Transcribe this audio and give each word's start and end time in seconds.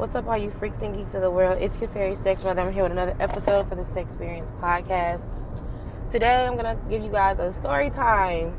What's 0.00 0.14
up, 0.14 0.28
all 0.28 0.38
you 0.38 0.50
freaks 0.50 0.80
and 0.80 0.96
geeks 0.96 1.12
of 1.12 1.20
the 1.20 1.30
world? 1.30 1.58
It's 1.60 1.78
your 1.78 1.90
fairy 1.90 2.16
sex 2.16 2.42
mother. 2.42 2.62
I'm 2.62 2.72
here 2.72 2.84
with 2.84 2.92
another 2.92 3.14
episode 3.20 3.68
for 3.68 3.74
the 3.74 3.84
Sex 3.84 4.14
Experience 4.14 4.50
podcast. 4.52 5.28
Today, 6.10 6.46
I'm 6.46 6.56
gonna 6.56 6.78
give 6.88 7.02
you 7.02 7.10
guys 7.10 7.38
a 7.38 7.52
story 7.52 7.90
time. 7.90 8.58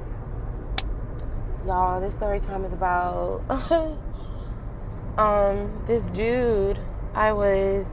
Y'all, 1.65 1.99
this 1.99 2.13
story 2.13 2.39
time 2.41 2.63
is 2.63 2.73
about 2.73 3.41
um 5.17 5.83
this 5.87 6.05
dude 6.05 6.77
I 7.15 7.33
was 7.33 7.89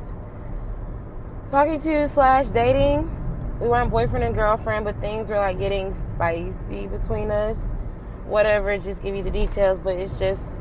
talking 1.48 1.80
to 1.80 2.06
slash 2.06 2.48
dating. 2.48 3.08
We 3.60 3.68
weren't 3.68 3.90
boyfriend 3.90 4.26
and 4.26 4.34
girlfriend, 4.34 4.84
but 4.84 5.00
things 5.00 5.30
were 5.30 5.36
like 5.36 5.58
getting 5.58 5.94
spicy 5.94 6.86
between 6.86 7.30
us. 7.30 7.58
Whatever, 8.26 8.76
just 8.76 9.02
give 9.02 9.16
you 9.16 9.22
the 9.22 9.30
details, 9.30 9.78
but 9.78 9.96
it's 9.96 10.18
just 10.18 10.57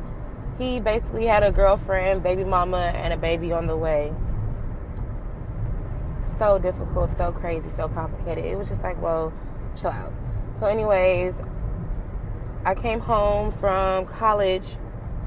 he 0.57 0.79
basically 0.79 1.25
had 1.25 1.43
a 1.43 1.51
girlfriend, 1.51 2.23
baby 2.23 2.43
mama, 2.43 2.91
and 2.95 3.13
a 3.13 3.17
baby 3.17 3.51
on 3.51 3.67
the 3.67 3.77
way. 3.77 4.13
So 6.23 6.57
difficult, 6.57 7.13
so 7.13 7.31
crazy, 7.31 7.69
so 7.69 7.87
complicated. 7.89 8.45
It 8.45 8.57
was 8.57 8.67
just 8.67 8.83
like, 8.83 8.99
whoa, 9.01 9.31
chill 9.79 9.91
out. 9.91 10.13
So, 10.57 10.65
anyways, 10.65 11.41
I 12.65 12.73
came 12.75 12.99
home 12.99 13.51
from 13.53 14.07
college. 14.07 14.75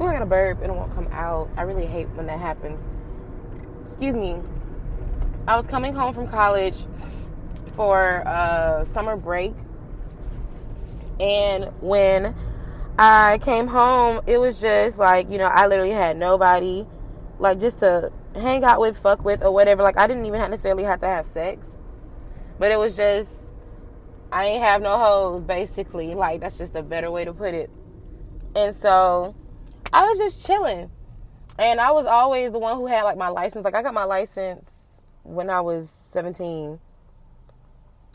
Ooh, 0.01 0.05
I 0.05 0.15
got 0.15 0.23
a 0.23 0.27
burp 0.27 0.63
and 0.63 0.73
it 0.73 0.75
won't 0.75 0.95
come 0.95 1.09
out. 1.13 1.49
I 1.57 1.63
really 1.63 1.87
hate 1.87 2.09
when 2.11 2.27
that 2.27 2.39
happens. 2.39 2.89
Excuse 3.83 4.17
me. 4.17 4.37
I 5.47 5.57
was 5.57 5.67
coming 5.67 5.95
home 5.95 6.15
from 6.15 6.29
college 6.29 6.87
for 7.75 8.27
uh, 8.27 8.85
summer 8.85 9.17
break. 9.17 9.55
And 11.19 11.67
when 11.81 12.35
I 13.03 13.39
came 13.39 13.67
home, 13.67 14.21
it 14.27 14.37
was 14.37 14.61
just 14.61 14.99
like, 14.99 15.31
you 15.31 15.39
know, 15.39 15.47
I 15.47 15.69
literally 15.69 15.91
had 15.91 16.19
nobody, 16.19 16.85
like, 17.39 17.59
just 17.59 17.81
to 17.81 18.13
hang 18.35 18.63
out 18.63 18.79
with, 18.79 18.99
fuck 18.99 19.25
with, 19.25 19.43
or 19.43 19.51
whatever. 19.51 19.83
Like, 19.83 19.97
I 19.97 20.07
didn't 20.07 20.27
even 20.27 20.39
necessarily 20.39 20.85
have 20.85 21.01
to 21.01 21.07
have 21.07 21.27
sex. 21.27 21.79
But 22.59 22.71
it 22.71 22.79
was 22.79 22.99
just, 22.99 23.55
I 24.31 24.45
ain't 24.45 24.63
have 24.63 24.83
no 24.83 24.99
hoes, 24.99 25.43
basically. 25.43 26.15
Like, 26.15 26.43
that's 26.43 26.59
just 26.59 26.77
a 26.77 26.83
better 26.83 27.11
way 27.11 27.25
to 27.25 27.33
put 27.33 27.55
it. 27.55 27.71
And 28.55 28.77
so, 28.77 29.35
I 29.95 30.07
was 30.07 30.19
just 30.19 30.47
chilling. 30.47 30.91
And 31.59 31.81
I 31.81 31.93
was 31.93 32.05
always 32.05 32.53
the 32.53 32.59
one 32.59 32.77
who 32.77 32.87
had, 32.87 33.05
like, 33.05 33.17
my 33.17 33.29
license. 33.29 33.65
Like, 33.65 33.75
I 33.75 33.81
got 33.81 33.95
my 33.95 34.05
license 34.05 35.01
when 35.23 35.49
I 35.49 35.63
was 35.63 35.89
17. 35.89 36.79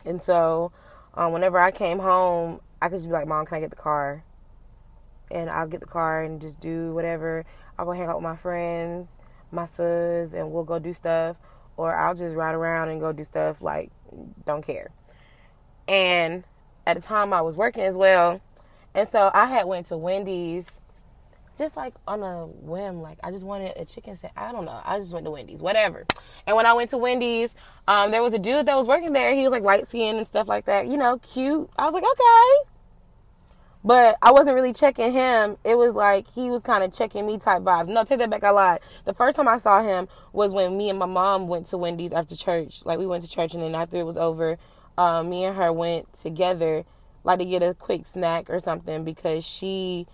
And 0.04 0.22
so, 0.22 0.70
um, 1.14 1.32
whenever 1.32 1.58
I 1.58 1.72
came 1.72 1.98
home, 1.98 2.60
I 2.80 2.88
could 2.88 2.98
just 2.98 3.08
be 3.08 3.12
like, 3.12 3.26
Mom, 3.26 3.46
can 3.46 3.56
I 3.56 3.60
get 3.60 3.70
the 3.70 3.74
car? 3.74 4.22
And 5.30 5.50
I'll 5.50 5.66
get 5.66 5.80
the 5.80 5.86
car 5.86 6.22
and 6.22 6.40
just 6.40 6.60
do 6.60 6.92
whatever. 6.92 7.44
I'll 7.78 7.86
go 7.86 7.92
hang 7.92 8.08
out 8.08 8.16
with 8.16 8.22
my 8.24 8.36
friends, 8.36 9.18
my 9.50 9.66
sons, 9.66 10.34
and 10.34 10.50
we'll 10.50 10.64
go 10.64 10.78
do 10.78 10.92
stuff. 10.92 11.38
Or 11.76 11.94
I'll 11.94 12.14
just 12.14 12.34
ride 12.34 12.54
around 12.54 12.88
and 12.88 13.00
go 13.00 13.12
do 13.12 13.24
stuff 13.24 13.60
like 13.60 13.90
don't 14.44 14.66
care. 14.66 14.90
And 15.88 16.44
at 16.86 16.96
the 16.96 17.02
time 17.02 17.32
I 17.32 17.42
was 17.42 17.56
working 17.56 17.82
as 17.82 17.96
well. 17.96 18.40
And 18.94 19.08
so 19.08 19.30
I 19.34 19.46
had 19.46 19.66
went 19.66 19.86
to 19.88 19.96
Wendy's 19.96 20.78
just 21.58 21.76
like 21.76 21.94
on 22.06 22.22
a 22.22 22.46
whim. 22.46 23.02
Like 23.02 23.18
I 23.22 23.30
just 23.30 23.44
wanted 23.44 23.76
a 23.76 23.84
chicken 23.84 24.16
sandwich. 24.16 24.36
I 24.36 24.52
don't 24.52 24.64
know. 24.64 24.80
I 24.84 24.98
just 24.98 25.12
went 25.12 25.24
to 25.26 25.30
Wendy's, 25.30 25.60
whatever. 25.60 26.06
And 26.46 26.56
when 26.56 26.66
I 26.66 26.72
went 26.72 26.90
to 26.90 26.98
Wendy's, 26.98 27.54
um, 27.88 28.10
there 28.10 28.22
was 28.22 28.34
a 28.34 28.38
dude 28.38 28.66
that 28.66 28.76
was 28.76 28.86
working 28.86 29.12
there. 29.12 29.34
He 29.34 29.42
was 29.42 29.52
like 29.52 29.62
light 29.62 29.86
skinned 29.86 30.18
and 30.18 30.26
stuff 30.26 30.48
like 30.48 30.66
that. 30.66 30.86
You 30.86 30.96
know, 30.96 31.18
cute. 31.18 31.68
I 31.78 31.84
was 31.84 31.94
like, 31.94 32.04
okay. 32.04 32.70
But 33.86 34.18
I 34.20 34.32
wasn't 34.32 34.56
really 34.56 34.72
checking 34.72 35.12
him. 35.12 35.58
It 35.62 35.78
was 35.78 35.94
like 35.94 36.26
he 36.32 36.50
was 36.50 36.60
kind 36.60 36.82
of 36.82 36.92
checking 36.92 37.24
me 37.24 37.38
type 37.38 37.62
vibes. 37.62 37.86
No, 37.86 38.02
take 38.02 38.18
that 38.18 38.28
back. 38.28 38.42
I 38.42 38.50
lied. 38.50 38.80
The 39.04 39.14
first 39.14 39.36
time 39.36 39.46
I 39.46 39.58
saw 39.58 39.80
him 39.80 40.08
was 40.32 40.52
when 40.52 40.76
me 40.76 40.90
and 40.90 40.98
my 40.98 41.06
mom 41.06 41.46
went 41.46 41.68
to 41.68 41.78
Wendy's 41.78 42.12
after 42.12 42.34
church. 42.34 42.84
Like 42.84 42.98
we 42.98 43.06
went 43.06 43.22
to 43.22 43.30
church, 43.30 43.54
and 43.54 43.62
then 43.62 43.76
after 43.76 43.96
it 43.96 44.02
was 44.02 44.16
over, 44.16 44.58
um, 44.98 45.30
me 45.30 45.44
and 45.44 45.56
her 45.56 45.72
went 45.72 46.12
together, 46.14 46.84
like 47.22 47.38
to 47.38 47.44
get 47.44 47.62
a 47.62 47.74
quick 47.74 48.08
snack 48.08 48.50
or 48.50 48.58
something 48.58 49.04
because 49.04 49.46
she 49.46 50.08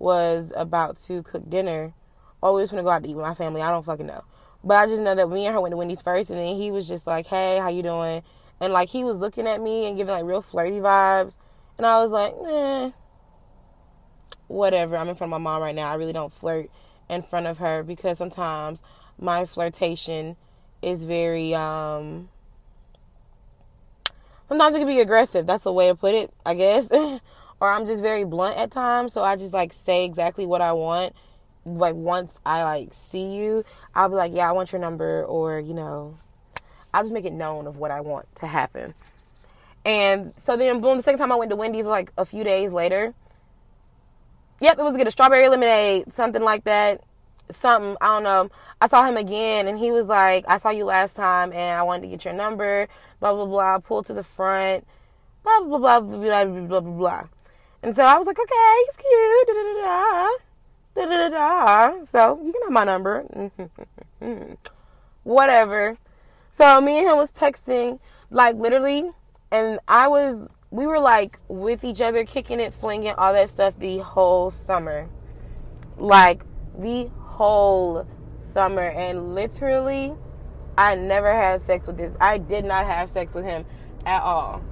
was 0.00 0.52
about 0.56 0.96
to 1.02 1.22
cook 1.22 1.48
dinner, 1.48 1.94
or 2.40 2.54
we 2.54 2.60
was 2.60 2.72
gonna 2.72 2.82
go 2.82 2.88
out 2.88 3.04
to 3.04 3.08
eat 3.08 3.14
with 3.14 3.24
my 3.24 3.34
family. 3.34 3.62
I 3.62 3.70
don't 3.70 3.84
fucking 3.84 4.06
know. 4.06 4.24
But 4.64 4.78
I 4.78 4.86
just 4.88 5.00
know 5.00 5.14
that 5.14 5.30
me 5.30 5.46
and 5.46 5.54
her 5.54 5.60
went 5.60 5.70
to 5.70 5.76
Wendy's 5.76 6.02
first, 6.02 6.30
and 6.30 6.40
then 6.40 6.56
he 6.56 6.72
was 6.72 6.88
just 6.88 7.06
like, 7.06 7.28
"Hey, 7.28 7.58
how 7.58 7.68
you 7.68 7.84
doing?" 7.84 8.24
And 8.58 8.72
like 8.72 8.88
he 8.88 9.04
was 9.04 9.18
looking 9.20 9.46
at 9.46 9.60
me 9.60 9.86
and 9.86 9.96
giving 9.96 10.12
like 10.12 10.24
real 10.24 10.42
flirty 10.42 10.80
vibes, 10.80 11.36
and 11.78 11.86
I 11.86 11.98
was 12.02 12.10
like, 12.10 12.34
"Nah." 12.42 12.90
Whatever. 14.52 14.96
I'm 14.96 15.08
in 15.08 15.14
front 15.14 15.32
of 15.32 15.40
my 15.40 15.50
mom 15.50 15.62
right 15.62 15.74
now. 15.74 15.90
I 15.90 15.94
really 15.94 16.12
don't 16.12 16.32
flirt 16.32 16.70
in 17.08 17.22
front 17.22 17.46
of 17.46 17.58
her 17.58 17.82
because 17.82 18.18
sometimes 18.18 18.82
my 19.18 19.44
flirtation 19.44 20.36
is 20.80 21.04
very 21.04 21.54
um 21.54 22.28
sometimes 24.48 24.74
it 24.74 24.78
can 24.78 24.86
be 24.86 25.00
aggressive. 25.00 25.46
That's 25.46 25.66
a 25.66 25.72
way 25.72 25.88
to 25.88 25.94
put 25.94 26.14
it, 26.14 26.32
I 26.44 26.54
guess. 26.54 26.90
or 27.60 27.72
I'm 27.72 27.86
just 27.86 28.02
very 28.02 28.24
blunt 28.24 28.56
at 28.58 28.70
times, 28.70 29.12
so 29.12 29.22
I 29.22 29.36
just 29.36 29.52
like 29.52 29.72
say 29.72 30.04
exactly 30.04 30.46
what 30.46 30.60
I 30.60 30.72
want. 30.72 31.14
Like 31.64 31.94
once 31.94 32.40
I 32.44 32.64
like 32.64 32.92
see 32.92 33.34
you, 33.34 33.64
I'll 33.94 34.08
be 34.08 34.16
like, 34.16 34.32
"Yeah, 34.34 34.48
I 34.48 34.52
want 34.52 34.72
your 34.72 34.80
number," 34.80 35.24
or 35.24 35.60
you 35.60 35.74
know, 35.74 36.18
I'll 36.92 37.02
just 37.02 37.12
make 37.12 37.24
it 37.24 37.32
known 37.32 37.68
of 37.68 37.76
what 37.76 37.92
I 37.92 38.00
want 38.00 38.26
to 38.36 38.46
happen. 38.46 38.94
And 39.84 40.34
so 40.34 40.56
then, 40.56 40.80
boom, 40.80 40.96
the 40.96 41.02
second 41.02 41.18
time 41.18 41.30
I 41.32 41.36
went 41.36 41.50
to 41.50 41.56
Wendy's, 41.56 41.86
like 41.86 42.12
a 42.18 42.24
few 42.24 42.42
days 42.42 42.72
later, 42.72 43.14
Yep, 44.60 44.78
it 44.78 44.82
was 44.82 44.96
good. 44.96 45.06
A 45.06 45.10
strawberry 45.10 45.48
lemonade, 45.48 46.12
something 46.12 46.42
like 46.42 46.64
that. 46.64 47.02
Something, 47.50 47.96
I 48.00 48.06
don't 48.06 48.22
know. 48.22 48.50
I 48.80 48.86
saw 48.86 49.04
him 49.04 49.16
again 49.16 49.66
and 49.66 49.78
he 49.78 49.90
was 49.90 50.06
like, 50.06 50.44
I 50.48 50.58
saw 50.58 50.70
you 50.70 50.84
last 50.84 51.16
time 51.16 51.52
and 51.52 51.78
I 51.78 51.82
wanted 51.82 52.02
to 52.02 52.08
get 52.08 52.24
your 52.24 52.34
number, 52.34 52.88
blah, 53.20 53.32
blah, 53.32 53.46
blah. 53.46 53.78
Pull 53.78 54.02
to 54.04 54.12
the 54.14 54.22
front, 54.22 54.86
blah, 55.42 55.60
blah, 55.60 55.78
blah, 55.78 56.00
blah, 56.00 56.18
blah, 56.18 56.44
blah, 56.44 56.66
blah, 56.66 56.80
blah, 56.80 56.92
blah. 56.92 57.24
And 57.82 57.94
so 57.96 58.04
I 58.04 58.16
was 58.16 58.26
like, 58.26 58.38
okay, 58.38 58.84
he's 58.86 58.96
cute, 58.96 59.46
da, 59.48 59.52
da, 59.52 59.62
da, 59.74 60.28
da, 60.94 61.04
da, 61.04 61.28
da, 61.28 61.96
da. 61.98 62.04
So 62.04 62.40
you 62.44 62.52
can 62.52 62.62
have 62.62 62.72
my 62.72 62.84
number. 62.84 63.24
Whatever. 65.24 65.96
So 66.56 66.80
me 66.80 66.98
and 66.98 67.08
him 67.08 67.16
was 67.16 67.32
texting, 67.32 67.98
like 68.30 68.56
literally, 68.56 69.10
and 69.50 69.80
I 69.88 70.08
was 70.08 70.48
we 70.72 70.86
were 70.86 70.98
like 70.98 71.38
with 71.48 71.84
each 71.84 72.00
other, 72.00 72.24
kicking 72.24 72.58
it, 72.58 72.72
flinging, 72.72 73.14
all 73.18 73.34
that 73.34 73.50
stuff 73.50 73.78
the 73.78 73.98
whole 73.98 74.50
summer. 74.50 75.08
Like 75.98 76.44
the 76.76 77.10
whole 77.18 78.08
summer. 78.42 78.82
And 78.82 79.34
literally, 79.34 80.14
I 80.76 80.94
never 80.94 81.32
had 81.32 81.60
sex 81.60 81.86
with 81.86 81.98
this. 81.98 82.16
I 82.18 82.38
did 82.38 82.64
not 82.64 82.86
have 82.86 83.10
sex 83.10 83.34
with 83.34 83.44
him 83.44 83.66
at 84.06 84.22
all. 84.22 84.64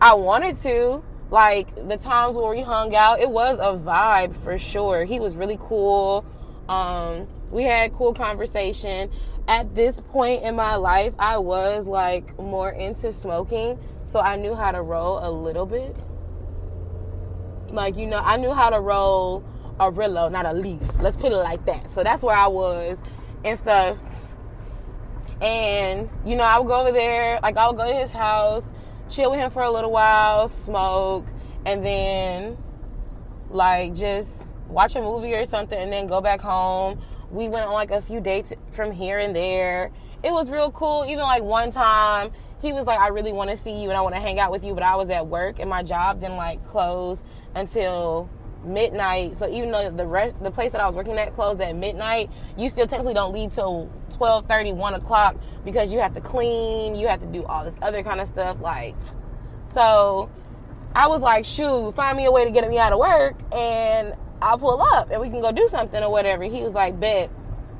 I 0.00 0.14
wanted 0.14 0.54
to. 0.56 1.02
Like 1.28 1.74
the 1.88 1.96
times 1.96 2.34
where 2.36 2.50
we 2.50 2.62
hung 2.62 2.94
out, 2.94 3.18
it 3.18 3.28
was 3.28 3.58
a 3.58 3.76
vibe 3.76 4.36
for 4.36 4.58
sure. 4.58 5.04
He 5.04 5.18
was 5.18 5.34
really 5.34 5.58
cool. 5.60 6.24
Um, 6.68 7.26
we 7.50 7.64
had 7.64 7.92
cool 7.94 8.14
conversation. 8.14 9.10
At 9.48 9.74
this 9.74 10.00
point 10.00 10.42
in 10.42 10.56
my 10.56 10.74
life, 10.76 11.14
I 11.18 11.38
was 11.38 11.86
like 11.86 12.36
more 12.38 12.70
into 12.70 13.12
smoking 13.12 13.78
so 14.06 14.20
I 14.20 14.36
knew 14.36 14.54
how 14.54 14.70
to 14.72 14.82
roll 14.82 15.18
a 15.20 15.30
little 15.30 15.66
bit. 15.66 15.94
Like, 17.70 17.96
you 17.96 18.06
know, 18.06 18.22
I 18.24 18.36
knew 18.36 18.52
how 18.52 18.70
to 18.70 18.80
roll 18.80 19.44
a 19.80 19.90
Rillo, 19.90 20.30
not 20.30 20.46
a 20.46 20.52
leaf. 20.52 20.80
Let's 21.00 21.16
put 21.16 21.32
it 21.32 21.36
like 21.36 21.64
that. 21.66 21.90
So 21.90 22.04
that's 22.04 22.22
where 22.22 22.36
I 22.36 22.46
was 22.46 23.02
and 23.44 23.58
stuff. 23.58 23.98
And, 25.42 26.08
you 26.24 26.36
know, 26.36 26.44
I 26.44 26.58
would 26.58 26.68
go 26.68 26.80
over 26.80 26.92
there, 26.92 27.40
like, 27.42 27.56
I 27.56 27.66
would 27.66 27.76
go 27.76 27.86
to 27.86 27.94
his 27.94 28.12
house, 28.12 28.64
chill 29.08 29.32
with 29.32 29.40
him 29.40 29.50
for 29.50 29.62
a 29.62 29.70
little 29.70 29.90
while, 29.90 30.48
smoke, 30.48 31.26
and 31.66 31.84
then, 31.84 32.56
like, 33.50 33.94
just 33.94 34.48
watch 34.68 34.96
a 34.96 35.02
movie 35.02 35.34
or 35.34 35.44
something, 35.44 35.78
and 35.78 35.92
then 35.92 36.06
go 36.06 36.20
back 36.20 36.40
home. 36.40 37.00
We 37.30 37.48
went 37.48 37.66
on, 37.66 37.72
like, 37.72 37.90
a 37.90 38.00
few 38.00 38.20
dates 38.20 38.52
from 38.72 38.92
here 38.92 39.18
and 39.18 39.34
there. 39.34 39.90
It 40.22 40.32
was 40.32 40.50
real 40.50 40.70
cool. 40.70 41.04
Even, 41.06 41.24
like, 41.24 41.42
one 41.42 41.70
time, 41.70 42.32
he 42.62 42.72
was 42.72 42.86
like, 42.86 42.98
I 42.98 43.08
really 43.08 43.32
want 43.32 43.50
to 43.50 43.56
see 43.56 43.82
you 43.82 43.88
and 43.88 43.98
I 43.98 44.00
want 44.00 44.14
to 44.14 44.20
hang 44.20 44.40
out 44.40 44.50
with 44.50 44.64
you, 44.64 44.74
but 44.74 44.82
I 44.82 44.96
was 44.96 45.10
at 45.10 45.26
work 45.26 45.58
and 45.58 45.68
my 45.68 45.82
job 45.82 46.20
didn't 46.20 46.36
like 46.36 46.66
close 46.66 47.22
until 47.54 48.30
midnight. 48.64 49.36
So 49.36 49.48
even 49.48 49.70
though 49.70 49.90
the 49.90 50.06
rest, 50.06 50.42
the 50.42 50.50
place 50.50 50.72
that 50.72 50.80
I 50.80 50.86
was 50.86 50.96
working 50.96 51.16
at 51.18 51.34
closed 51.34 51.60
at 51.60 51.76
midnight, 51.76 52.30
you 52.56 52.70
still 52.70 52.86
technically 52.86 53.14
don't 53.14 53.32
leave 53.32 53.54
till 53.54 53.90
12 54.10 54.46
30, 54.46 54.72
1 54.72 54.94
o'clock 54.94 55.36
because 55.64 55.92
you 55.92 56.00
have 56.00 56.14
to 56.14 56.20
clean, 56.20 56.94
you 56.94 57.08
have 57.08 57.20
to 57.20 57.26
do 57.26 57.44
all 57.44 57.64
this 57.64 57.76
other 57.82 58.02
kind 58.02 58.20
of 58.20 58.26
stuff. 58.26 58.60
Like, 58.60 58.94
so 59.68 60.30
I 60.94 61.08
was 61.08 61.22
like, 61.22 61.44
shoot, 61.44 61.92
find 61.94 62.16
me 62.16 62.24
a 62.24 62.32
way 62.32 62.44
to 62.44 62.50
get 62.50 62.68
me 62.68 62.78
out 62.78 62.92
of 62.92 62.98
work 62.98 63.36
and 63.52 64.14
I'll 64.42 64.58
pull 64.58 64.80
up 64.80 65.10
and 65.10 65.20
we 65.20 65.30
can 65.30 65.40
go 65.40 65.52
do 65.52 65.68
something 65.68 66.02
or 66.02 66.10
whatever. 66.10 66.44
He 66.44 66.62
was 66.62 66.74
like, 66.74 66.98
bet. 66.98 67.30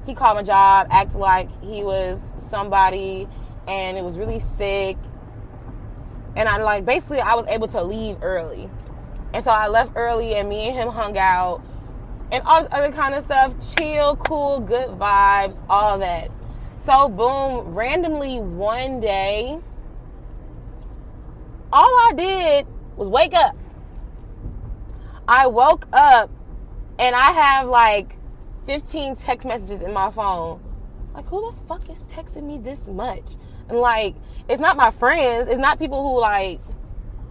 He 0.07 0.15
called 0.15 0.37
my 0.37 0.43
job, 0.43 0.87
acted 0.91 1.19
like 1.19 1.49
he 1.63 1.83
was 1.83 2.33
somebody 2.37 3.29
and 3.67 3.99
it 3.99 4.05
was 4.05 4.19
really 4.19 4.39
sick. 4.39 4.97
And 6.37 6.49
I 6.49 6.59
like 6.59 6.85
basically 6.85 7.21
I 7.21 7.35
was 7.35 7.47
able 7.49 7.69
to 7.69 7.83
leave 7.83 8.19
early. 8.23 8.71
And 9.35 9.43
so 9.43 9.51
I 9.51 9.69
left 9.69 9.93
early 9.97 10.37
and 10.37 10.49
me 10.49 10.69
and 10.69 10.77
him 10.77 10.89
hung 10.89 11.19
out 11.19 11.63
and 12.31 12.43
all 12.47 12.63
this 12.63 12.73
other 12.73 12.93
kind 12.93 13.15
of 13.15 13.23
stuff. 13.23 13.55
Chill, 13.77 14.17
cool, 14.17 14.61
good 14.61 14.91
vibes, 14.91 15.61
all 15.69 15.99
that. 15.99 16.31
So, 16.79 17.09
boom, 17.09 17.75
randomly 17.75 18.39
one 18.39 19.01
day, 19.01 19.59
all 21.73 21.85
I 21.85 22.13
did 22.17 22.67
was 22.97 23.09
wake 23.09 23.35
up. 23.35 23.57
I 25.27 25.49
woke 25.49 25.89
up 25.93 26.31
and 26.99 27.15
I 27.15 27.33
have 27.33 27.69
like 27.69 28.17
15 28.67 29.17
text 29.17 29.47
messages 29.47 29.81
in 29.81 29.93
my 29.93 30.11
phone. 30.11 30.63
Like, 31.15 31.27
who 31.27 31.51
the 31.51 31.57
fuck 31.67 31.89
is 31.89 32.05
texting 32.05 32.45
me 32.45 32.59
this 32.59 32.89
much? 32.89 33.37
And 33.69 33.79
like, 33.79 34.15
it's 34.49 34.61
not 34.61 34.77
my 34.77 34.91
friends. 34.91 35.49
It's 35.49 35.61
not 35.61 35.79
people 35.79 36.03
who 36.03 36.21
like 36.21 36.61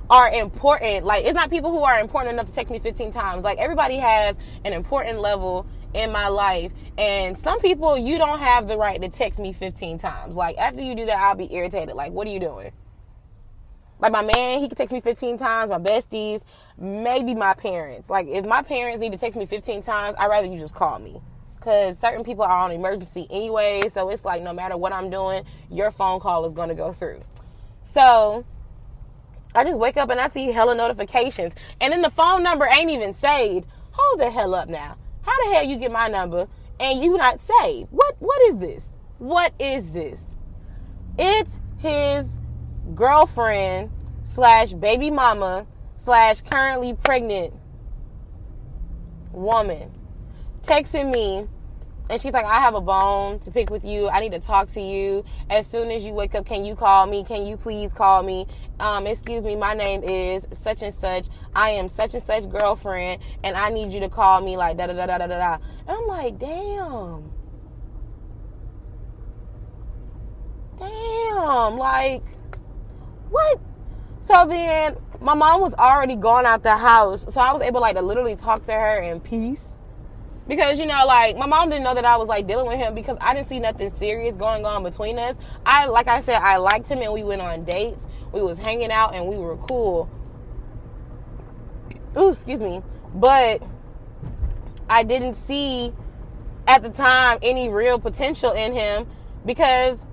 are 0.09 0.29
important. 0.29 1.05
Like, 1.05 1.25
it's 1.25 1.35
not 1.35 1.49
people 1.49 1.71
who 1.71 1.83
are 1.83 1.99
important 1.99 2.33
enough 2.33 2.47
to 2.47 2.53
text 2.53 2.71
me 2.71 2.79
15 2.79 3.11
times. 3.11 3.43
Like, 3.43 3.57
everybody 3.57 3.97
has 3.97 4.37
an 4.63 4.73
important 4.73 5.19
level 5.19 5.65
in 5.93 6.11
my 6.11 6.27
life. 6.27 6.71
And 6.97 7.37
some 7.37 7.59
people, 7.59 7.97
you 7.97 8.17
don't 8.17 8.39
have 8.39 8.67
the 8.67 8.77
right 8.77 9.01
to 9.01 9.09
text 9.09 9.39
me 9.39 9.53
15 9.53 9.97
times. 9.97 10.35
Like, 10.35 10.57
after 10.57 10.81
you 10.81 10.95
do 10.95 11.05
that, 11.05 11.17
I'll 11.17 11.35
be 11.35 11.53
irritated. 11.53 11.95
Like, 11.95 12.11
what 12.11 12.27
are 12.27 12.31
you 12.31 12.39
doing? 12.39 12.71
Like 13.99 14.11
my 14.11 14.21
man, 14.21 14.59
he 14.59 14.67
can 14.67 14.75
text 14.75 14.93
me 14.93 15.01
15 15.01 15.37
times. 15.37 15.69
My 15.69 15.79
besties, 15.79 16.43
maybe 16.77 17.33
my 17.33 17.53
parents. 17.53 18.09
Like 18.09 18.27
if 18.27 18.45
my 18.45 18.61
parents 18.61 18.99
need 18.99 19.13
to 19.13 19.17
text 19.17 19.37
me 19.37 19.45
15 19.45 19.81
times, 19.81 20.15
I'd 20.19 20.27
rather 20.27 20.47
you 20.47 20.59
just 20.59 20.75
call 20.75 20.99
me. 20.99 21.21
Cause 21.61 21.97
certain 21.97 22.23
people 22.23 22.43
are 22.43 22.63
on 22.63 22.71
emergency 22.71 23.25
anyway, 23.31 23.89
so 23.89 24.09
it's 24.09 24.23
like 24.23 24.43
no 24.43 24.53
matter 24.53 24.77
what 24.77 24.93
I'm 24.93 25.09
doing, 25.09 25.43
your 25.71 25.89
phone 25.89 26.19
call 26.19 26.45
is 26.45 26.53
gonna 26.53 26.75
go 26.75 26.93
through. 26.93 27.21
So 27.81 28.45
I 29.55 29.63
just 29.63 29.79
wake 29.79 29.97
up 29.97 30.11
and 30.11 30.19
I 30.19 30.27
see 30.27 30.51
hella 30.51 30.75
notifications, 30.75 31.55
and 31.81 31.91
then 31.91 32.03
the 32.03 32.11
phone 32.11 32.43
number 32.43 32.67
ain't 32.67 32.91
even 32.91 33.13
saved. 33.13 33.65
Hold 33.91 34.19
the 34.19 34.29
hell 34.29 34.53
up 34.53 34.69
now. 34.69 34.97
How 35.23 35.43
the 35.43 35.55
hell 35.55 35.65
you 35.65 35.77
get 35.77 35.91
my 35.91 36.07
number 36.07 36.47
and 36.79 37.03
you 37.03 37.17
not 37.17 37.39
saved? 37.39 37.87
What 37.89 38.15
what 38.19 38.39
is 38.43 38.59
this? 38.59 38.91
What 39.17 39.51
is 39.57 39.91
this? 39.91 40.35
It's 41.17 41.57
his 41.79 42.37
girlfriend 42.93 43.89
slash 44.23 44.73
baby 44.73 45.09
mama 45.09 45.65
slash 45.97 46.41
currently 46.41 46.93
pregnant 46.93 47.53
woman 49.31 49.91
texting 50.61 51.11
me 51.11 51.47
and 52.09 52.21
she's 52.21 52.33
like, 52.33 52.45
I 52.45 52.59
have 52.59 52.75
a 52.75 52.81
bone 52.81 53.39
to 53.39 53.51
pick 53.51 53.71
with 53.71 53.83
you. 53.83 54.07
I 54.09 54.19
need 54.19 54.33
to 54.33 54.39
talk 54.39 54.69
to 54.71 54.81
you. 54.81 55.23
As 55.49 55.65
soon 55.65 55.89
as 55.89 56.05
you 56.05 56.13
wake 56.13 56.35
up, 56.35 56.45
can 56.45 56.63
you 56.63 56.75
call 56.75 57.07
me? 57.07 57.23
Can 57.23 57.47
you 57.47 57.57
please 57.57 57.93
call 57.93 58.21
me? 58.21 58.45
Um, 58.79 59.07
excuse 59.07 59.43
me, 59.43 59.55
my 59.55 59.73
name 59.73 60.03
is 60.03 60.47
such 60.51 60.83
and 60.83 60.93
such. 60.93 61.27
I 61.55 61.71
am 61.71 61.89
such 61.89 62.13
and 62.13 62.21
such 62.21 62.47
girlfriend, 62.47 63.23
and 63.43 63.57
I 63.57 63.69
need 63.69 63.91
you 63.91 63.99
to 64.01 64.09
call 64.09 64.41
me 64.41 64.55
like 64.55 64.77
da 64.77 64.85
da 64.85 64.93
da 64.93 65.05
da 65.05 65.17
da 65.17 65.27
da. 65.27 65.53
And 65.87 65.97
I'm 65.97 66.05
like, 66.05 66.37
damn. 66.37 67.31
Damn. 70.77 71.77
Like, 71.77 72.23
what? 73.29 73.59
So 74.21 74.45
then 74.47 74.97
my 75.21 75.33
mom 75.33 75.61
was 75.61 75.73
already 75.75 76.15
gone 76.15 76.45
out 76.45 76.63
the 76.63 76.75
house. 76.75 77.31
So 77.33 77.41
I 77.41 77.53
was 77.53 77.61
able 77.61 77.81
like 77.81 77.95
to 77.95 78.01
literally 78.01 78.35
talk 78.35 78.63
to 78.65 78.73
her 78.73 78.99
in 78.99 79.19
peace. 79.19 79.75
Because 80.47 80.79
you 80.79 80.85
know, 80.85 81.05
like 81.05 81.37
my 81.37 81.47
mom 81.47 81.69
didn't 81.69 81.83
know 81.83 81.95
that 81.95 82.05
I 82.05 82.17
was 82.17 82.27
like 82.27 82.47
dealing 82.47 82.67
with 82.67 82.77
him 82.77 82.93
because 82.93 83.17
I 83.19 83.33
didn't 83.33 83.47
see 83.47 83.59
nothing 83.59 83.89
serious 83.89 84.35
going 84.35 84.65
on 84.65 84.83
between 84.83 85.17
us. 85.17 85.39
I 85.65 85.85
like 85.87 86.07
I 86.07 86.21
said, 86.21 86.41
I 86.41 86.57
liked 86.57 86.87
him 86.87 87.01
and 87.01 87.11
we 87.13 87.23
went 87.23 87.41
on 87.41 87.65
dates. 87.65 88.05
We 88.31 88.41
was 88.41 88.59
hanging 88.59 88.91
out 88.91 89.15
and 89.15 89.27
we 89.27 89.37
were 89.37 89.57
cool. 89.57 90.09
Ooh, 92.17 92.29
excuse 92.29 92.61
me. 92.61 92.81
But 93.13 93.63
I 94.89 95.03
didn't 95.03 95.33
see 95.33 95.93
at 96.67 96.83
the 96.83 96.89
time 96.89 97.39
any 97.41 97.69
real 97.69 97.99
potential 97.99 98.51
in 98.51 98.73
him 98.73 99.07
because 99.45 100.05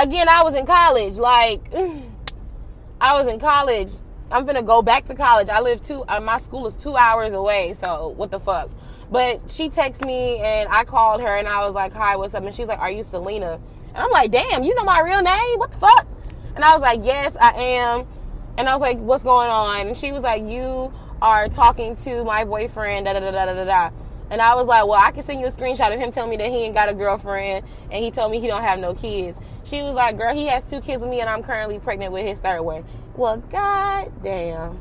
again, 0.00 0.28
I 0.28 0.42
was 0.42 0.54
in 0.54 0.66
college. 0.66 1.16
Like, 1.16 1.72
I 3.00 3.22
was 3.22 3.32
in 3.32 3.38
college. 3.38 3.92
I'm 4.30 4.46
gonna 4.46 4.62
go 4.62 4.80
back 4.80 5.06
to 5.06 5.14
college. 5.14 5.48
I 5.48 5.60
live 5.60 5.82
two. 5.82 6.04
Uh, 6.06 6.20
my 6.20 6.38
school 6.38 6.66
is 6.66 6.76
two 6.76 6.96
hours 6.96 7.32
away. 7.32 7.74
So 7.74 8.08
what 8.16 8.30
the 8.30 8.38
fuck? 8.38 8.70
But 9.10 9.50
she 9.50 9.68
texted 9.68 10.06
me 10.06 10.38
and 10.38 10.68
I 10.70 10.84
called 10.84 11.20
her 11.20 11.36
and 11.36 11.48
I 11.48 11.66
was 11.66 11.74
like, 11.74 11.92
"Hi, 11.92 12.16
what's 12.16 12.34
up?" 12.34 12.44
And 12.44 12.54
she's 12.54 12.68
like, 12.68 12.78
"Are 12.78 12.90
you 12.90 13.02
Selena?" 13.02 13.60
And 13.88 13.96
I'm 13.96 14.10
like, 14.10 14.30
"Damn, 14.30 14.62
you 14.62 14.74
know 14.76 14.84
my 14.84 15.00
real 15.00 15.20
name? 15.20 15.58
What 15.58 15.72
the 15.72 15.78
fuck?" 15.78 16.06
And 16.54 16.64
I 16.64 16.72
was 16.72 16.80
like, 16.80 17.00
"Yes, 17.02 17.36
I 17.36 17.50
am." 17.54 18.06
And 18.56 18.68
I 18.68 18.74
was 18.74 18.80
like, 18.80 18.98
"What's 18.98 19.24
going 19.24 19.50
on?" 19.50 19.88
And 19.88 19.96
she 19.96 20.12
was 20.12 20.22
like, 20.22 20.44
"You 20.44 20.92
are 21.20 21.48
talking 21.48 21.96
to 21.96 22.22
my 22.22 22.44
boyfriend." 22.44 23.06
Da 23.06 23.14
da 23.14 23.20
da 23.20 23.32
da 23.32 23.52
da 23.52 23.64
da. 23.64 23.90
And 24.30 24.40
I 24.40 24.54
was 24.54 24.68
like, 24.68 24.86
well, 24.86 25.00
I 25.00 25.10
can 25.10 25.24
send 25.24 25.40
you 25.40 25.46
a 25.46 25.50
screenshot 25.50 25.92
of 25.92 25.98
him 25.98 26.12
telling 26.12 26.30
me 26.30 26.36
that 26.36 26.50
he 26.50 26.58
ain't 26.58 26.74
got 26.74 26.88
a 26.88 26.94
girlfriend 26.94 27.66
and 27.90 28.04
he 28.04 28.12
told 28.12 28.30
me 28.30 28.38
he 28.38 28.46
don't 28.46 28.62
have 28.62 28.78
no 28.78 28.94
kids. 28.94 29.40
She 29.64 29.82
was 29.82 29.94
like, 29.94 30.16
girl, 30.16 30.32
he 30.32 30.46
has 30.46 30.64
two 30.64 30.80
kids 30.80 31.02
with 31.02 31.10
me 31.10 31.20
and 31.20 31.28
I'm 31.28 31.42
currently 31.42 31.80
pregnant 31.80 32.12
with 32.12 32.24
his 32.24 32.40
third 32.40 32.62
one. 32.62 32.84
Well, 33.16 33.38
god 33.38 34.12
damn. 34.22 34.78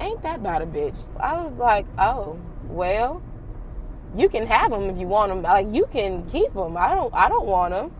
Ain't 0.00 0.22
that 0.22 0.36
about 0.36 0.62
a 0.62 0.66
bitch? 0.66 1.08
I 1.18 1.42
was 1.42 1.52
like, 1.54 1.86
oh, 1.98 2.38
well, 2.68 3.20
you 4.14 4.28
can 4.28 4.46
have 4.46 4.70
them 4.70 4.84
if 4.84 4.98
you 4.98 5.08
want 5.08 5.30
them. 5.30 5.42
Like, 5.42 5.66
you 5.72 5.86
can 5.86 6.24
keep 6.26 6.52
them. 6.54 6.76
I 6.76 6.94
don't, 6.94 7.12
I 7.12 7.28
don't 7.28 7.46
want 7.46 7.74
them. 7.74 7.92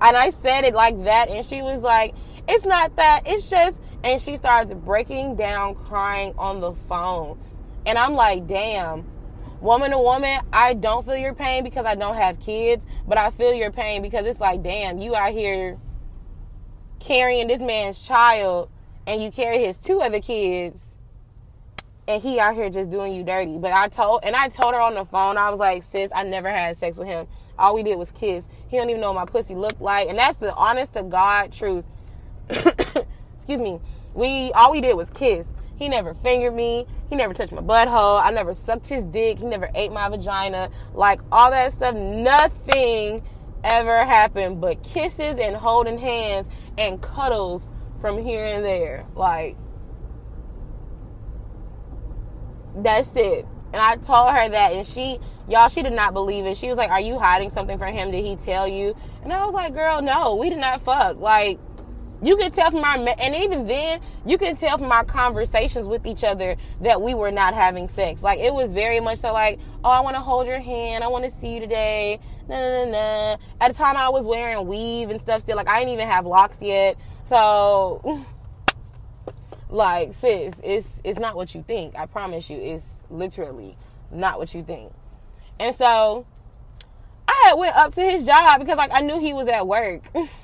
And 0.00 0.16
I 0.16 0.30
said 0.30 0.64
it 0.64 0.74
like 0.74 1.04
that 1.04 1.28
and 1.28 1.46
she 1.46 1.62
was 1.62 1.80
like, 1.80 2.16
it's 2.48 2.66
not 2.66 2.96
that. 2.96 3.22
It's 3.26 3.48
just, 3.48 3.80
and 4.02 4.20
she 4.20 4.34
starts 4.34 4.74
breaking 4.74 5.36
down 5.36 5.76
crying 5.76 6.34
on 6.36 6.60
the 6.60 6.72
phone 6.72 7.38
and 7.86 7.98
I'm 7.98 8.14
like, 8.14 8.46
damn, 8.46 9.04
woman 9.60 9.90
to 9.92 9.98
woman, 9.98 10.40
I 10.52 10.74
don't 10.74 11.04
feel 11.04 11.16
your 11.16 11.34
pain 11.34 11.64
because 11.64 11.84
I 11.86 11.94
don't 11.94 12.16
have 12.16 12.40
kids, 12.40 12.84
but 13.06 13.18
I 13.18 13.30
feel 13.30 13.52
your 13.52 13.70
pain 13.70 14.02
because 14.02 14.26
it's 14.26 14.40
like, 14.40 14.62
damn, 14.62 14.98
you 14.98 15.14
out 15.14 15.32
here 15.32 15.78
carrying 17.00 17.48
this 17.48 17.60
man's 17.60 18.02
child 18.02 18.70
and 19.06 19.22
you 19.22 19.30
carry 19.30 19.58
his 19.58 19.78
two 19.78 20.00
other 20.00 20.20
kids 20.20 20.96
and 22.08 22.22
he 22.22 22.38
out 22.40 22.54
here 22.54 22.70
just 22.70 22.90
doing 22.90 23.12
you 23.12 23.22
dirty. 23.22 23.58
But 23.58 23.72
I 23.72 23.88
told 23.88 24.20
and 24.24 24.34
I 24.34 24.48
told 24.48 24.74
her 24.74 24.80
on 24.80 24.94
the 24.94 25.04
phone, 25.04 25.36
I 25.36 25.50
was 25.50 25.60
like, 25.60 25.82
sis, 25.82 26.10
I 26.14 26.22
never 26.24 26.50
had 26.50 26.76
sex 26.76 26.98
with 26.98 27.08
him. 27.08 27.26
All 27.58 27.74
we 27.74 27.82
did 27.82 27.98
was 27.98 28.10
kiss. 28.12 28.48
He 28.68 28.76
don't 28.76 28.90
even 28.90 29.00
know 29.00 29.12
what 29.12 29.26
my 29.26 29.30
pussy 29.30 29.54
looked 29.54 29.80
like. 29.80 30.08
And 30.08 30.18
that's 30.18 30.38
the 30.38 30.54
honest 30.54 30.94
to 30.94 31.02
God 31.02 31.52
truth. 31.52 31.84
Excuse 32.48 33.60
me. 33.60 33.80
We 34.14 34.52
all 34.52 34.72
we 34.72 34.80
did 34.80 34.96
was 34.96 35.10
kiss. 35.10 35.52
He 35.82 35.88
never 35.88 36.14
fingered 36.14 36.54
me. 36.54 36.86
He 37.10 37.16
never 37.16 37.34
touched 37.34 37.50
my 37.50 37.60
butthole. 37.60 38.22
I 38.22 38.30
never 38.30 38.54
sucked 38.54 38.88
his 38.88 39.02
dick. 39.02 39.40
He 39.40 39.46
never 39.46 39.68
ate 39.74 39.90
my 39.90 40.08
vagina. 40.08 40.70
Like 40.94 41.20
all 41.32 41.50
that 41.50 41.72
stuff, 41.72 41.96
nothing 41.96 43.20
ever 43.64 44.04
happened 44.04 44.60
but 44.60 44.84
kisses 44.84 45.40
and 45.40 45.56
holding 45.56 45.98
hands 45.98 46.46
and 46.78 47.02
cuddles 47.02 47.72
from 48.00 48.24
here 48.24 48.44
and 48.44 48.64
there. 48.64 49.06
Like 49.16 49.56
that's 52.76 53.16
it. 53.16 53.44
And 53.72 53.82
I 53.82 53.96
told 53.96 54.30
her 54.30 54.48
that, 54.50 54.74
and 54.74 54.86
she, 54.86 55.18
y'all, 55.48 55.68
she 55.68 55.82
did 55.82 55.94
not 55.94 56.14
believe 56.14 56.46
it. 56.46 56.56
She 56.58 56.68
was 56.68 56.78
like, 56.78 56.90
"Are 56.90 57.00
you 57.00 57.18
hiding 57.18 57.50
something 57.50 57.76
from 57.76 57.92
him? 57.92 58.12
Did 58.12 58.24
he 58.24 58.36
tell 58.36 58.68
you?" 58.68 58.94
And 59.24 59.32
I 59.32 59.44
was 59.44 59.52
like, 59.52 59.74
"Girl, 59.74 60.00
no, 60.00 60.36
we 60.36 60.48
did 60.48 60.58
not 60.58 60.80
fuck. 60.80 61.18
Like, 61.18 61.58
you 62.22 62.36
can 62.36 62.52
tell 62.52 62.70
from 62.70 62.84
our, 62.84 62.96
and 63.18 63.34
even 63.34 63.66
then, 63.66 64.00
you 64.24 64.38
can 64.38 64.54
tell 64.54 64.78
from 64.78 64.92
our 64.92 65.04
conversations 65.04 65.88
with 65.88 66.06
each 66.06 66.22
other 66.22 66.56
that 66.80 67.02
we 67.02 67.14
were 67.14 67.32
not 67.32 67.52
having 67.52 67.88
sex. 67.88 68.22
Like, 68.22 68.38
it 68.38 68.54
was 68.54 68.72
very 68.72 69.00
much 69.00 69.18
so 69.18 69.32
like, 69.32 69.58
oh, 69.82 69.90
I 69.90 70.00
want 70.00 70.14
to 70.14 70.20
hold 70.20 70.46
your 70.46 70.60
hand. 70.60 71.02
I 71.02 71.08
want 71.08 71.24
to 71.24 71.30
see 71.30 71.54
you 71.54 71.60
today. 71.60 72.20
Nah, 72.48 72.84
nah, 72.84 72.84
nah. 72.84 73.36
At 73.60 73.72
the 73.72 73.74
time, 73.74 73.96
I 73.96 74.08
was 74.10 74.24
wearing 74.24 74.64
weave 74.68 75.10
and 75.10 75.20
stuff 75.20 75.42
still. 75.42 75.56
Like, 75.56 75.68
I 75.68 75.80
didn't 75.80 75.94
even 75.94 76.06
have 76.06 76.24
locks 76.24 76.62
yet. 76.62 76.96
So, 77.24 78.24
like, 79.68 80.14
sis, 80.14 80.60
it's, 80.62 81.02
it's 81.02 81.18
not 81.18 81.34
what 81.34 81.56
you 81.56 81.64
think. 81.66 81.98
I 81.98 82.06
promise 82.06 82.48
you. 82.48 82.56
It's 82.56 83.00
literally 83.10 83.76
not 84.12 84.38
what 84.38 84.54
you 84.54 84.62
think. 84.62 84.92
And 85.58 85.74
so, 85.74 86.24
I 87.26 87.46
had 87.48 87.54
went 87.58 87.74
up 87.74 87.92
to 87.94 88.02
his 88.02 88.24
job 88.24 88.60
because, 88.60 88.76
like, 88.76 88.92
I 88.92 89.00
knew 89.00 89.18
he 89.18 89.34
was 89.34 89.48
at 89.48 89.66
work. 89.66 90.04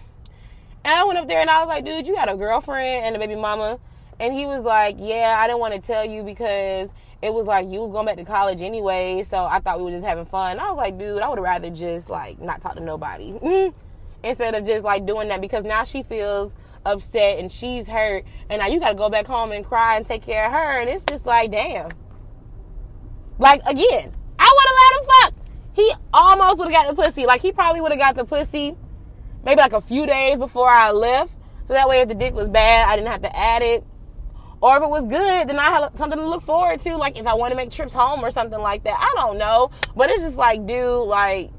And 0.88 0.96
I 0.96 1.04
went 1.04 1.18
up 1.18 1.28
there 1.28 1.38
and 1.38 1.50
I 1.50 1.60
was 1.60 1.68
like, 1.68 1.84
dude, 1.84 2.06
you 2.06 2.14
got 2.14 2.30
a 2.30 2.34
girlfriend 2.34 3.04
and 3.04 3.14
a 3.14 3.18
baby 3.18 3.36
mama? 3.36 3.78
And 4.18 4.32
he 4.32 4.46
was 4.46 4.62
like, 4.62 4.96
yeah, 4.98 5.36
I 5.38 5.46
didn't 5.46 5.58
want 5.58 5.74
to 5.74 5.80
tell 5.80 6.02
you 6.02 6.22
because 6.22 6.90
it 7.20 7.34
was 7.34 7.46
like 7.46 7.68
you 7.68 7.82
was 7.82 7.90
going 7.90 8.06
back 8.06 8.16
to 8.16 8.24
college 8.24 8.62
anyway. 8.62 9.22
So 9.22 9.44
I 9.44 9.60
thought 9.60 9.76
we 9.80 9.84
were 9.84 9.90
just 9.90 10.06
having 10.06 10.24
fun. 10.24 10.52
And 10.52 10.60
I 10.62 10.70
was 10.70 10.78
like, 10.78 10.96
dude, 10.96 11.20
I 11.20 11.28
would 11.28 11.40
rather 11.40 11.68
just 11.68 12.08
like 12.08 12.40
not 12.40 12.62
talk 12.62 12.76
to 12.76 12.80
nobody 12.80 13.32
mm-hmm. 13.32 13.76
instead 14.22 14.54
of 14.54 14.64
just 14.64 14.82
like 14.82 15.04
doing 15.04 15.28
that 15.28 15.42
because 15.42 15.62
now 15.62 15.84
she 15.84 16.02
feels 16.02 16.56
upset 16.86 17.38
and 17.38 17.52
she's 17.52 17.86
hurt. 17.86 18.24
And 18.48 18.60
now 18.60 18.68
you 18.68 18.80
got 18.80 18.88
to 18.88 18.94
go 18.94 19.10
back 19.10 19.26
home 19.26 19.52
and 19.52 19.66
cry 19.66 19.98
and 19.98 20.06
take 20.06 20.22
care 20.22 20.46
of 20.46 20.52
her. 20.52 20.80
And 20.80 20.88
it's 20.88 21.04
just 21.04 21.26
like, 21.26 21.50
damn. 21.50 21.90
Like, 23.38 23.60
again, 23.66 24.10
I 24.38 24.54
would 24.56 24.66
have 24.66 24.78
let 24.80 25.02
him 25.02 25.10
fuck. 25.20 25.34
He 25.74 25.92
almost 26.14 26.58
would 26.60 26.72
have 26.72 26.86
got 26.86 26.96
the 26.96 27.02
pussy. 27.02 27.26
Like, 27.26 27.42
he 27.42 27.52
probably 27.52 27.82
would 27.82 27.92
have 27.92 28.00
got 28.00 28.14
the 28.14 28.24
pussy 28.24 28.74
maybe 29.44 29.60
like 29.60 29.72
a 29.72 29.80
few 29.80 30.06
days 30.06 30.38
before 30.38 30.68
I 30.68 30.90
left. 30.90 31.32
So 31.64 31.74
that 31.74 31.88
way, 31.88 32.00
if 32.00 32.08
the 32.08 32.14
dick 32.14 32.34
was 32.34 32.48
bad, 32.48 32.88
I 32.88 32.96
didn't 32.96 33.10
have 33.10 33.22
to 33.22 33.36
add 33.36 33.62
it. 33.62 33.84
Or 34.60 34.76
if 34.76 34.82
it 34.82 34.88
was 34.88 35.06
good, 35.06 35.48
then 35.48 35.58
I 35.58 35.70
had 35.70 35.96
something 35.96 36.18
to 36.18 36.26
look 36.26 36.42
forward 36.42 36.80
to, 36.80 36.96
like 36.96 37.18
if 37.18 37.26
I 37.26 37.34
want 37.34 37.52
to 37.52 37.56
make 37.56 37.70
trips 37.70 37.94
home 37.94 38.24
or 38.24 38.30
something 38.30 38.58
like 38.58 38.84
that. 38.84 38.98
I 38.98 39.12
don't 39.16 39.38
know. 39.38 39.70
But 39.94 40.10
it's 40.10 40.22
just 40.22 40.36
like, 40.36 40.66
dude, 40.66 41.06
like, 41.06 41.50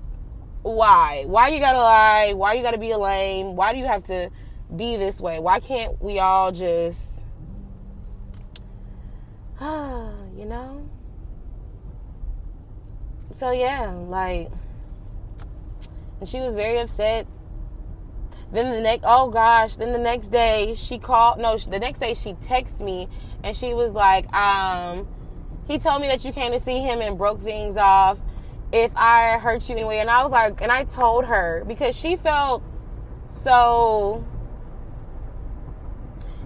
why? 0.63 1.23
Why 1.25 1.49
you 1.49 1.59
gotta 1.59 1.77
lie? 1.79 2.33
Why 2.33 2.53
you 2.53 2.61
gotta 2.61 2.77
be 2.77 2.91
a 2.91 2.97
lame? 2.97 3.55
Why 3.55 3.71
do 3.71 3.79
you 3.79 3.85
have 3.85 4.03
to 4.05 4.29
be 4.75 4.97
this 4.97 5.21
way? 5.21 5.39
Why 5.39 5.59
can't 5.59 6.01
we 6.01 6.19
all 6.19 6.51
just, 6.51 7.25
you 9.61 10.45
know? 10.45 10.89
So 13.35 13.51
yeah, 13.51 13.91
like, 13.91 14.49
and 16.19 16.27
she 16.27 16.41
was 16.41 16.55
very 16.55 16.79
upset. 16.79 17.25
Then 18.51 18.71
the 18.71 18.81
next, 18.81 19.03
oh 19.07 19.29
gosh, 19.29 19.75
then 19.77 19.93
the 19.93 19.99
next 19.99 20.29
day 20.29 20.73
she 20.75 20.97
called. 20.97 21.39
No, 21.39 21.57
the 21.57 21.79
next 21.79 21.99
day 21.99 22.13
she 22.13 22.33
texted 22.33 22.81
me 22.81 23.07
and 23.43 23.55
she 23.55 23.73
was 23.73 23.91
like, 23.91 24.31
um, 24.33 25.07
he 25.67 25.77
told 25.77 26.01
me 26.01 26.07
that 26.07 26.25
you 26.25 26.31
came 26.31 26.51
to 26.51 26.59
see 26.59 26.79
him 26.79 27.01
and 27.01 27.17
broke 27.17 27.41
things 27.41 27.77
off. 27.77 28.19
If 28.71 28.91
I 28.95 29.37
hurt 29.39 29.67
you 29.69 29.75
anyway, 29.75 29.97
and 29.97 30.09
I 30.09 30.23
was 30.23 30.31
like, 30.31 30.61
and 30.61 30.71
I 30.71 30.83
told 30.83 31.25
her 31.25 31.63
because 31.67 31.95
she 31.95 32.15
felt 32.15 32.63
so 33.29 34.25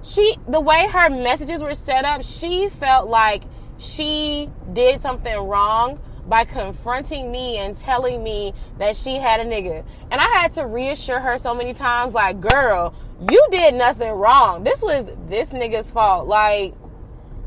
she 0.04 0.36
the 0.48 0.60
way 0.60 0.88
her 0.92 1.10
messages 1.10 1.62
were 1.62 1.74
set 1.74 2.04
up, 2.04 2.24
she 2.24 2.70
felt 2.70 3.08
like 3.10 3.44
she 3.78 4.50
did 4.74 5.02
something 5.02 5.36
wrong 5.38 6.02
by 6.28 6.46
confronting 6.46 7.32
me 7.32 7.58
and 7.58 7.78
telling 7.78 8.24
me 8.24 8.54
that 8.78 8.96
she 8.96 9.16
had 9.16 9.40
a 9.40 9.46
nigga. 9.46 9.84
And 10.12 10.22
I 10.22 10.26
had 10.26 10.52
to 10.54 10.66
reassure 10.66 11.20
her 11.20 11.38
so 11.38 11.54
many 11.54 11.74
times 11.74 12.14
like, 12.14 12.40
"Girl, 12.40 12.94
you 13.30 13.48
did 13.52 13.74
nothing 13.74 14.12
wrong. 14.12 14.64
This 14.64 14.82
was 14.82 15.08
this 15.28 15.54
nigga's 15.54 15.92
fault." 15.92 16.28
Like 16.28 16.74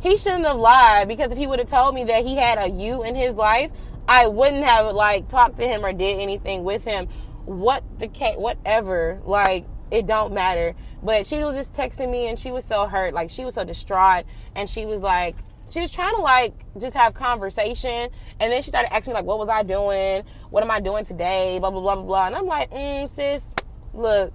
he 0.00 0.16
shouldn't 0.16 0.46
have 0.46 0.56
lied 0.56 1.08
because 1.08 1.32
if 1.32 1.38
he 1.38 1.46
would 1.46 1.58
have 1.58 1.68
told 1.68 1.94
me 1.94 2.04
that 2.04 2.24
he 2.24 2.36
had 2.36 2.58
a 2.58 2.68
you 2.68 3.02
in 3.02 3.14
his 3.14 3.34
life, 3.34 3.70
I 4.08 4.26
wouldn't 4.26 4.64
have 4.64 4.94
like 4.94 5.28
talked 5.28 5.56
to 5.58 5.66
him 5.66 5.84
or 5.84 5.92
did 5.92 6.20
anything 6.20 6.64
with 6.64 6.84
him. 6.84 7.08
What 7.44 7.82
the 7.98 8.08
cat 8.08 8.38
whatever. 8.38 9.20
Like 9.24 9.66
it 9.90 10.06
don't 10.06 10.32
matter. 10.32 10.74
But 11.02 11.26
she 11.26 11.38
was 11.42 11.54
just 11.54 11.74
texting 11.74 12.10
me 12.10 12.28
and 12.28 12.38
she 12.38 12.50
was 12.50 12.64
so 12.64 12.86
hurt. 12.86 13.14
Like 13.14 13.30
she 13.30 13.44
was 13.44 13.54
so 13.54 13.64
distraught 13.64 14.24
and 14.54 14.68
she 14.68 14.84
was 14.84 15.00
like 15.00 15.36
she 15.70 15.80
was 15.80 15.90
trying 15.90 16.14
to 16.14 16.20
like 16.20 16.54
just 16.78 16.94
have 16.94 17.14
conversation 17.14 18.08
and 18.40 18.52
then 18.52 18.62
she 18.62 18.70
started 18.70 18.92
asking 18.92 19.12
me 19.12 19.14
like 19.16 19.24
what 19.24 19.38
was 19.38 19.48
I 19.48 19.62
doing? 19.62 20.22
What 20.50 20.62
am 20.62 20.70
I 20.70 20.80
doing 20.80 21.04
today? 21.04 21.58
Blah 21.58 21.70
blah 21.70 21.80
blah 21.80 21.94
blah 21.96 22.04
blah. 22.04 22.26
And 22.26 22.36
I'm 22.36 22.46
like, 22.46 22.70
mm, 22.70 23.08
sis, 23.08 23.54
look, 23.92 24.32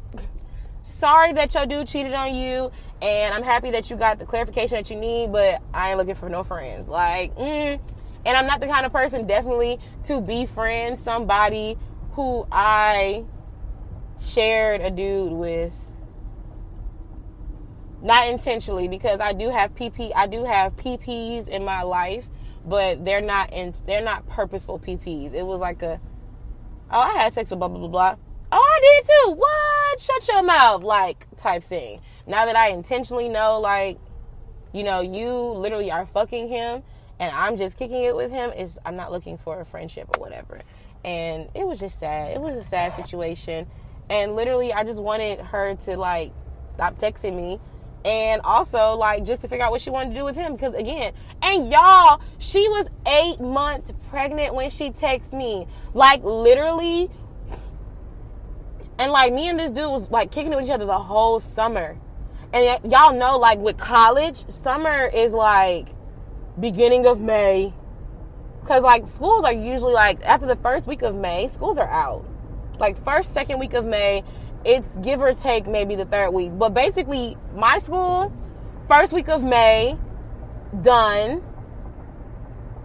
sorry 0.83 1.33
that 1.33 1.53
your 1.53 1.65
dude 1.65 1.87
cheated 1.87 2.13
on 2.13 2.35
you 2.35 2.71
and 3.01 3.33
I'm 3.33 3.43
happy 3.43 3.71
that 3.71 3.89
you 3.89 3.95
got 3.95 4.19
the 4.19 4.25
clarification 4.25 4.75
that 4.75 4.89
you 4.89 4.95
need, 4.95 5.31
but 5.31 5.61
I 5.73 5.89
ain't 5.89 5.97
looking 5.97 6.15
for 6.15 6.29
no 6.29 6.43
friends. 6.43 6.87
Like, 6.87 7.35
mm, 7.35 7.79
and 8.25 8.37
I'm 8.37 8.45
not 8.45 8.59
the 8.59 8.67
kind 8.67 8.85
of 8.85 8.91
person 8.91 9.25
definitely 9.25 9.79
to 10.03 10.21
be 10.21 10.45
friends 10.45 11.01
somebody 11.01 11.77
who 12.11 12.45
I 12.51 13.25
shared 14.23 14.81
a 14.81 14.91
dude 14.91 15.31
with 15.31 15.73
not 18.01 18.27
intentionally 18.27 18.87
because 18.87 19.19
I 19.19 19.33
do 19.33 19.49
have 19.49 19.75
PP 19.75 20.11
I 20.15 20.27
do 20.27 20.43
have 20.43 20.75
PPs 20.77 21.47
in 21.47 21.63
my 21.63 21.83
life, 21.83 22.27
but 22.65 23.03
they're 23.05 23.21
not 23.21 23.51
in 23.53 23.73
they're 23.85 24.03
not 24.03 24.27
purposeful 24.27 24.79
PPs. 24.79 25.33
It 25.33 25.45
was 25.45 25.59
like 25.59 25.81
a 25.81 25.99
oh 26.91 26.99
I 26.99 27.13
had 27.13 27.33
sex 27.33 27.49
with 27.51 27.59
blah 27.59 27.67
blah 27.67 27.79
blah 27.79 27.87
blah. 27.87 28.15
Oh 28.51 28.57
I 28.57 29.01
did 29.01 29.07
too. 29.07 29.31
What? 29.31 29.99
Shut 29.99 30.27
your 30.27 30.43
mouth 30.43 30.83
like 30.83 31.27
type 31.37 31.63
thing. 31.63 32.01
Now 32.27 32.45
that 32.45 32.55
I 32.55 32.69
intentionally 32.69 33.29
know 33.29 33.59
like 33.59 33.99
you 34.73 34.83
know 34.83 35.01
you 35.01 35.31
literally 35.31 35.91
are 35.91 36.05
fucking 36.05 36.49
him 36.49 36.83
and 37.19 37.35
I'm 37.35 37.57
just 37.57 37.77
kicking 37.77 38.03
it 38.03 38.15
with 38.15 38.31
him 38.31 38.51
is 38.51 38.79
I'm 38.85 38.95
not 38.95 39.11
looking 39.11 39.37
for 39.37 39.61
a 39.61 39.65
friendship 39.65 40.09
or 40.17 40.21
whatever. 40.21 40.61
And 41.03 41.49
it 41.55 41.65
was 41.65 41.79
just 41.79 41.99
sad. 41.99 42.31
It 42.31 42.41
was 42.41 42.55
a 42.55 42.63
sad 42.63 42.93
situation 42.93 43.67
and 44.11 44.35
literally, 44.35 44.73
I 44.73 44.83
just 44.83 44.99
wanted 45.01 45.39
her 45.39 45.73
to 45.73 45.95
like 45.95 46.33
stop 46.73 46.99
texting 46.99 47.33
me 47.33 47.61
and 48.03 48.41
also 48.43 48.93
like 48.93 49.23
just 49.23 49.41
to 49.41 49.47
figure 49.47 49.65
out 49.65 49.71
what 49.71 49.81
she 49.81 49.89
wanted 49.89 50.09
to 50.09 50.15
do 50.15 50.25
with 50.25 50.35
him. 50.35 50.53
Because 50.53 50.73
again 50.73 51.13
and 51.41 51.69
y'all 51.69 52.21
she 52.39 52.67
was 52.69 52.89
eight 53.07 53.39
months 53.39 53.93
pregnant 54.09 54.53
when 54.53 54.69
she 54.69 54.91
texted 54.91 55.33
me. 55.33 55.67
Like 55.93 56.23
literally 56.23 57.09
and 58.99 59.11
like 59.11 59.33
me 59.33 59.49
and 59.49 59.59
this 59.59 59.71
dude 59.71 59.89
was 59.89 60.09
like 60.09 60.31
kicking 60.31 60.51
it 60.51 60.55
with 60.55 60.65
each 60.65 60.71
other 60.71 60.85
the 60.85 60.99
whole 60.99 61.39
summer. 61.39 61.97
And 62.53 62.91
y'all 62.91 63.13
know 63.13 63.37
like 63.37 63.59
with 63.59 63.77
college 63.77 64.49
summer 64.49 65.09
is 65.13 65.33
like 65.33 65.89
beginning 66.59 67.05
of 67.05 67.19
may. 67.19 67.73
Because 68.61 68.83
like 68.83 69.07
schools 69.07 69.45
are 69.45 69.53
usually 69.53 69.93
like 69.93 70.23
after 70.23 70.45
the 70.45 70.55
first 70.57 70.87
week 70.87 71.01
of 71.01 71.15
may 71.15 71.47
schools 71.47 71.77
are 71.77 71.89
out. 71.89 72.25
Like 72.81 72.97
first, 73.05 73.33
second 73.33 73.59
week 73.59 73.75
of 73.75 73.85
May. 73.85 74.23
It's 74.63 74.97
give 74.97 75.21
or 75.21 75.33
take 75.33 75.67
maybe 75.67 75.95
the 75.95 76.05
third 76.05 76.31
week. 76.31 76.51
But 76.57 76.73
basically, 76.73 77.37
my 77.55 77.79
school, 77.79 78.31
first 78.87 79.11
week 79.11 79.29
of 79.29 79.43
May, 79.43 79.97
done. 80.81 81.43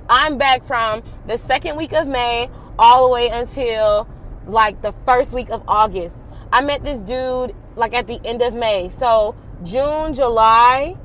I'm 0.08 0.38
back 0.38 0.64
from 0.64 1.02
the 1.26 1.36
second 1.36 1.76
week 1.76 1.92
of 1.92 2.06
May 2.06 2.48
all 2.78 3.06
the 3.06 3.12
way 3.12 3.28
until 3.28 4.08
like 4.46 4.80
the 4.82 4.92
first 5.04 5.32
week 5.32 5.50
of 5.50 5.62
August. 5.66 6.16
I 6.52 6.62
met 6.62 6.84
this 6.84 7.00
dude 7.00 7.54
like 7.74 7.92
at 7.92 8.06
the 8.06 8.20
end 8.24 8.42
of 8.42 8.54
May. 8.54 8.88
So 8.88 9.34
June, 9.64 10.14
July, 10.14 10.96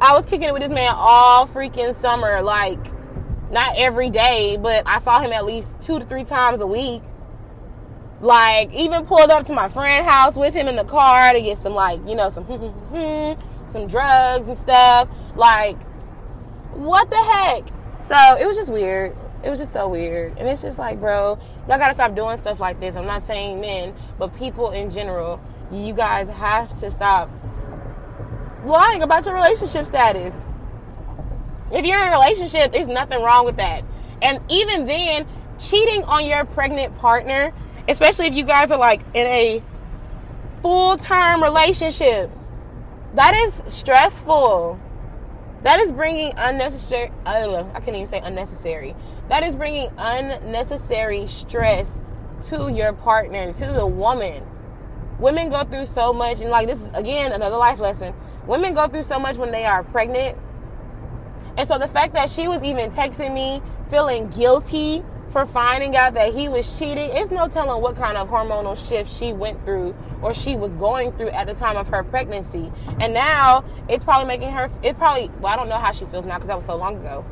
I 0.00 0.12
was 0.14 0.24
kicking 0.26 0.48
it 0.48 0.52
with 0.52 0.62
this 0.62 0.72
man 0.72 0.94
all 0.96 1.46
freaking 1.46 1.94
summer. 1.94 2.42
Like 2.42 2.80
not 3.50 3.74
every 3.76 4.10
day, 4.10 4.56
but 4.56 4.82
I 4.86 4.98
saw 4.98 5.20
him 5.20 5.32
at 5.32 5.44
least 5.44 5.80
two 5.80 5.98
to 5.98 6.04
three 6.04 6.24
times 6.24 6.60
a 6.60 6.66
week. 6.66 7.02
Like, 8.20 8.72
even 8.72 9.04
pulled 9.04 9.30
up 9.30 9.46
to 9.46 9.52
my 9.52 9.68
friend's 9.68 10.08
house 10.08 10.36
with 10.36 10.54
him 10.54 10.68
in 10.68 10.76
the 10.76 10.84
car 10.84 11.32
to 11.32 11.40
get 11.40 11.58
some, 11.58 11.74
like, 11.74 12.00
you 12.08 12.14
know, 12.14 12.30
some 12.30 12.46
some 13.68 13.86
drugs 13.86 14.48
and 14.48 14.56
stuff. 14.56 15.08
Like, 15.34 15.80
what 16.72 17.10
the 17.10 17.16
heck? 17.16 17.68
So 18.02 18.16
it 18.40 18.46
was 18.46 18.56
just 18.56 18.70
weird. 18.70 19.16
It 19.42 19.50
was 19.50 19.58
just 19.58 19.72
so 19.72 19.88
weird. 19.88 20.38
And 20.38 20.48
it's 20.48 20.62
just 20.62 20.78
like, 20.78 20.98
bro, 21.00 21.38
y'all 21.68 21.78
gotta 21.78 21.94
stop 21.94 22.14
doing 22.14 22.36
stuff 22.36 22.60
like 22.60 22.80
this. 22.80 22.96
I'm 22.96 23.06
not 23.06 23.24
saying 23.24 23.60
men, 23.60 23.94
but 24.18 24.36
people 24.36 24.70
in 24.70 24.90
general. 24.90 25.40
You 25.70 25.94
guys 25.94 26.28
have 26.28 26.78
to 26.80 26.90
stop 26.90 27.28
lying 28.64 29.02
about 29.02 29.26
your 29.26 29.34
relationship 29.34 29.86
status. 29.86 30.46
If 31.72 31.84
you're 31.84 32.00
in 32.00 32.08
a 32.08 32.12
relationship, 32.12 32.72
there's 32.72 32.88
nothing 32.88 33.22
wrong 33.22 33.44
with 33.44 33.56
that. 33.56 33.84
And 34.22 34.40
even 34.48 34.86
then, 34.86 35.26
cheating 35.58 36.04
on 36.04 36.24
your 36.24 36.44
pregnant 36.44 36.96
partner, 36.98 37.52
especially 37.88 38.26
if 38.26 38.34
you 38.34 38.44
guys 38.44 38.70
are 38.70 38.78
like 38.78 39.00
in 39.14 39.26
a 39.26 39.62
full 40.62 40.96
term 40.96 41.42
relationship, 41.42 42.30
that 43.14 43.34
is 43.34 43.62
stressful. 43.68 44.80
That 45.62 45.80
is 45.80 45.90
bringing 45.90 46.32
unnecessary, 46.36 47.10
I 47.24 47.40
don't 47.40 47.52
know, 47.52 47.70
I 47.74 47.80
can't 47.80 47.96
even 47.96 48.06
say 48.06 48.20
unnecessary. 48.20 48.94
That 49.28 49.42
is 49.42 49.56
bringing 49.56 49.90
unnecessary 49.98 51.26
stress 51.26 52.00
to 52.48 52.70
your 52.70 52.92
partner, 52.92 53.52
to 53.54 53.66
the 53.66 53.86
woman. 53.86 54.46
Women 55.18 55.48
go 55.48 55.64
through 55.64 55.86
so 55.86 56.12
much, 56.12 56.40
and 56.40 56.50
like 56.50 56.66
this 56.66 56.82
is 56.82 56.90
again 56.92 57.32
another 57.32 57.56
life 57.56 57.80
lesson. 57.80 58.14
Women 58.46 58.74
go 58.74 58.86
through 58.86 59.02
so 59.02 59.18
much 59.18 59.36
when 59.36 59.50
they 59.50 59.64
are 59.64 59.82
pregnant 59.82 60.38
and 61.56 61.66
so 61.66 61.78
the 61.78 61.88
fact 61.88 62.14
that 62.14 62.30
she 62.30 62.48
was 62.48 62.62
even 62.62 62.90
texting 62.90 63.32
me 63.32 63.62
feeling 63.88 64.28
guilty 64.28 65.02
for 65.36 65.44
finding 65.44 65.94
out 65.94 66.14
that 66.14 66.32
he 66.32 66.48
was 66.48 66.78
cheating, 66.78 67.10
it's 67.12 67.30
no 67.30 67.46
telling 67.46 67.82
what 67.82 67.94
kind 67.94 68.16
of 68.16 68.26
hormonal 68.26 68.74
shift 68.74 69.10
she 69.10 69.34
went 69.34 69.62
through 69.66 69.94
or 70.22 70.32
she 70.32 70.56
was 70.56 70.74
going 70.76 71.12
through 71.12 71.28
at 71.28 71.46
the 71.46 71.52
time 71.52 71.76
of 71.76 71.86
her 71.90 72.02
pregnancy. 72.02 72.72
And 73.00 73.12
now 73.12 73.62
it's 73.86 74.02
probably 74.02 74.26
making 74.26 74.50
her, 74.52 74.70
it 74.82 74.96
probably, 74.96 75.30
well, 75.40 75.52
I 75.52 75.56
don't 75.56 75.68
know 75.68 75.76
how 75.76 75.92
she 75.92 76.06
feels 76.06 76.24
now 76.24 76.36
because 76.36 76.48
that 76.48 76.56
was 76.56 76.64
so 76.64 76.74
long 76.74 76.96
ago, 76.96 77.22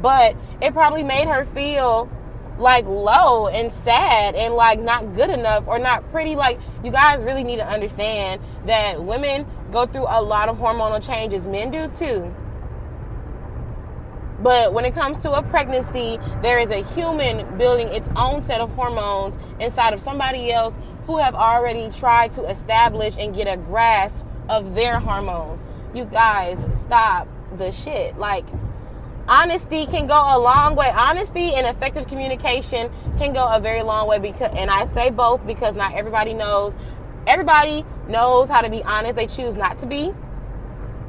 but 0.00 0.34
it 0.60 0.72
probably 0.72 1.04
made 1.04 1.28
her 1.28 1.44
feel 1.44 2.10
like 2.58 2.84
low 2.86 3.46
and 3.46 3.72
sad 3.72 4.34
and 4.34 4.54
like 4.54 4.80
not 4.80 5.14
good 5.14 5.30
enough 5.30 5.62
or 5.68 5.78
not 5.78 6.10
pretty. 6.10 6.34
Like, 6.34 6.58
you 6.82 6.90
guys 6.90 7.22
really 7.22 7.44
need 7.44 7.58
to 7.58 7.68
understand 7.68 8.40
that 8.66 9.04
women 9.04 9.46
go 9.70 9.86
through 9.86 10.06
a 10.08 10.20
lot 10.20 10.48
of 10.48 10.58
hormonal 10.58 11.00
changes, 11.00 11.46
men 11.46 11.70
do 11.70 11.86
too 11.86 12.34
but 14.42 14.72
when 14.72 14.84
it 14.84 14.94
comes 14.94 15.18
to 15.20 15.32
a 15.32 15.42
pregnancy, 15.42 16.18
there 16.42 16.58
is 16.58 16.70
a 16.70 16.82
human 16.94 17.58
building 17.58 17.88
its 17.88 18.08
own 18.16 18.42
set 18.42 18.60
of 18.60 18.72
hormones 18.72 19.38
inside 19.60 19.92
of 19.92 20.00
somebody 20.00 20.52
else 20.52 20.74
who 21.06 21.18
have 21.18 21.34
already 21.34 21.90
tried 21.90 22.32
to 22.32 22.44
establish 22.44 23.16
and 23.18 23.34
get 23.34 23.46
a 23.46 23.56
grasp 23.56 24.26
of 24.48 24.74
their 24.74 24.98
hormones. 24.98 25.64
You 25.94 26.04
guys, 26.04 26.64
stop 26.72 27.28
the 27.56 27.70
shit. 27.70 28.16
Like, 28.18 28.46
honesty 29.28 29.86
can 29.86 30.06
go 30.06 30.14
a 30.14 30.38
long 30.38 30.74
way. 30.74 30.90
Honesty 30.90 31.54
and 31.54 31.66
effective 31.66 32.06
communication 32.06 32.90
can 33.18 33.32
go 33.32 33.46
a 33.46 33.60
very 33.60 33.82
long 33.82 34.08
way 34.08 34.18
because 34.18 34.52
and 34.56 34.70
I 34.70 34.86
say 34.86 35.10
both 35.10 35.46
because 35.46 35.74
not 35.74 35.94
everybody 35.94 36.34
knows 36.34 36.76
everybody 37.26 37.84
knows 38.08 38.48
how 38.48 38.62
to 38.62 38.70
be 38.70 38.82
honest, 38.82 39.16
they 39.16 39.26
choose 39.26 39.56
not 39.56 39.78
to 39.78 39.86
be. 39.86 40.12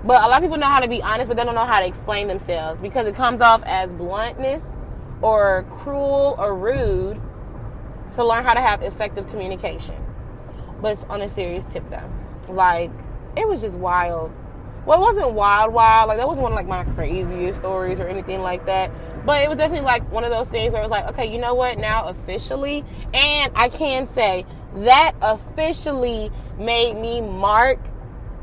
But 0.04 0.22
a 0.22 0.28
lot 0.28 0.38
of 0.38 0.42
people 0.42 0.58
know 0.58 0.68
how 0.68 0.82
to 0.82 0.90
be 0.90 1.02
honest, 1.02 1.30
but 1.30 1.38
they 1.38 1.46
don't 1.46 1.56
know 1.56 1.66
how 1.66 1.80
to 1.80 1.88
explain 1.88 2.28
themselves 2.28 2.82
because 2.82 3.08
it 3.08 3.16
comes 3.16 3.40
off 3.40 3.64
as 3.66 3.94
bluntness 3.94 4.76
or 5.22 5.66
cruel 5.70 6.36
or 6.38 6.56
rude 6.56 7.22
to 8.16 8.24
learn 8.24 8.44
how 8.44 8.54
to 8.54 8.60
have 8.60 8.82
effective 8.82 9.30
communication. 9.30 9.96
But 10.82 10.94
it's 10.94 11.06
on 11.06 11.22
a 11.22 11.30
serious 11.30 11.64
tip 11.66 11.90
though. 11.90 12.54
Like, 12.54 12.92
it 13.38 13.48
was 13.48 13.62
just 13.62 13.80
wild. 13.80 14.32
Well, 14.86 15.00
it 15.00 15.02
wasn't 15.02 15.32
wild, 15.32 15.74
wild. 15.74 16.10
Like, 16.10 16.18
that 16.18 16.28
wasn't 16.28 16.44
one 16.44 16.52
of 16.52 16.58
like 16.58 16.68
my 16.68 16.84
craziest 16.94 17.60
stories 17.60 18.02
or 18.02 18.08
anything 18.08 18.42
like 18.42 18.66
that. 18.66 18.92
But 19.26 19.42
it 19.42 19.48
was 19.48 19.58
definitely 19.58 19.86
like 19.86 20.10
one 20.12 20.26
of 20.26 20.30
those 20.30 20.50
things 20.50 20.74
where 20.74 20.82
it 20.82 20.84
was 20.84 20.92
like, 20.92 21.06
okay, 21.12 21.32
you 21.32 21.40
know 21.40 21.54
what? 21.54 21.78
Now 21.78 22.10
officially, 22.10 22.84
and 23.14 23.54
I 23.56 23.70
can 23.70 24.06
say 24.06 24.46
that 24.76 25.14
officially 25.22 26.30
made 26.58 26.98
me 26.98 27.22
mark 27.22 27.80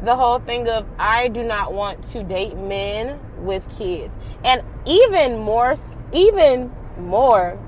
the 0.03 0.17
whole 0.17 0.39
thing 0.39 0.69
of 0.69 0.87
I 0.99 1.29
do 1.29 1.43
not 1.43 1.73
want 1.73 2.03
to 2.05 2.23
date 2.23 2.57
men 2.57 3.19
with 3.39 3.69
kids. 3.79 4.15
And 4.45 4.63
even 4.87 5.39
more, 5.39 5.75
even 6.13 6.73
more, 6.99 7.59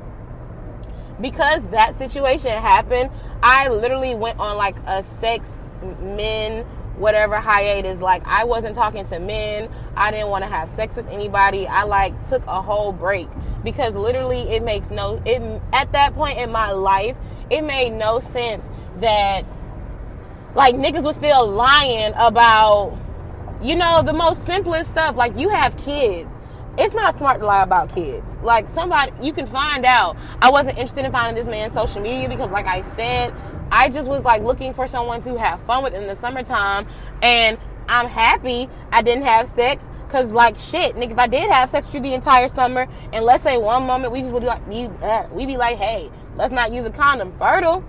because 1.20 1.66
that 1.68 1.96
situation 1.96 2.50
happened, 2.50 3.10
I 3.42 3.68
literally 3.68 4.14
went 4.14 4.38
on 4.38 4.56
like 4.56 4.76
a 4.86 5.02
sex 5.02 5.54
men 6.00 6.64
whatever 6.96 7.36
hiatus. 7.36 8.00
Like 8.00 8.22
i 8.26 8.44
wasn't 8.44 8.76
talking 8.76 9.04
to 9.06 9.18
men. 9.18 9.68
I 9.96 10.10
didn't 10.10 10.28
want 10.28 10.44
to 10.44 10.50
have 10.50 10.68
sex 10.68 10.96
with 10.96 11.08
anybody. 11.08 11.66
I 11.66 11.84
like 11.84 12.28
took 12.28 12.44
a 12.46 12.62
whole 12.62 12.92
break. 12.92 13.28
Because 13.64 13.94
literally 13.94 14.42
it 14.42 14.62
makes 14.62 14.90
no 14.90 15.20
it 15.24 15.42
at 15.72 15.92
that 15.92 16.14
point 16.14 16.38
in 16.38 16.50
my 16.50 16.70
life 16.72 17.16
it 17.50 17.62
made 17.62 17.90
no 17.90 18.18
sense 18.18 18.70
that 19.00 19.44
like 20.54 20.74
niggas 20.74 21.04
was 21.04 21.16
still 21.16 21.46
lying 21.46 22.12
about 22.16 22.98
you 23.62 23.76
know 23.76 24.02
the 24.02 24.12
most 24.12 24.44
simplest 24.44 24.90
stuff. 24.90 25.16
Like 25.16 25.36
you 25.38 25.48
have 25.48 25.76
kids. 25.76 26.38
It's 26.78 26.94
not 26.94 27.18
smart 27.18 27.40
to 27.40 27.46
lie 27.46 27.62
about 27.62 27.94
kids. 27.94 28.38
Like 28.42 28.68
somebody 28.68 29.12
you 29.22 29.32
can 29.32 29.46
find 29.46 29.84
out. 29.84 30.16
I 30.40 30.50
wasn't 30.50 30.78
interested 30.78 31.04
in 31.04 31.12
finding 31.12 31.36
this 31.36 31.46
man's 31.48 31.72
social 31.72 32.00
media 32.00 32.28
because 32.28 32.50
like 32.50 32.66
i 32.66 32.82
said 32.82 33.34
i 33.70 33.88
just 33.88 34.08
was 34.08 34.24
like 34.24 34.42
looking 34.42 34.74
for 34.74 34.86
someone 34.86 35.22
to 35.22 35.38
have 35.38 35.60
fun 35.62 35.84
with 35.84 35.94
in 35.94 36.06
the 36.06 36.14
summertime. 36.14 36.86
And 37.22 37.58
i'm 37.88 38.06
happy 38.06 38.68
i 38.92 39.02
didn't 39.02 39.24
have 39.24 39.48
sex 39.48 39.88
because 40.06 40.30
like 40.30 40.56
shit 40.56 40.94
nigga 40.94 41.10
if 41.10 41.18
i 41.18 41.26
did 41.26 41.50
have 41.50 41.68
sex 41.68 41.88
through 41.88 41.98
the 42.00 42.14
entire 42.14 42.46
summer 42.46 42.86
and 43.12 43.24
let's 43.24 43.42
say 43.42 43.58
one 43.58 43.84
moment 43.84 44.12
we 44.12 44.20
just 44.20 44.32
would 44.32 44.44
like 44.44 44.66
be 44.70 44.88
uh, 45.02 45.26
be 45.34 45.56
like 45.56 45.76
hey 45.76 46.08
let's 46.36 46.52
not 46.52 46.72
use 46.72 46.84
a 46.84 46.90
condom. 46.90 47.32
Fertile 47.38 47.84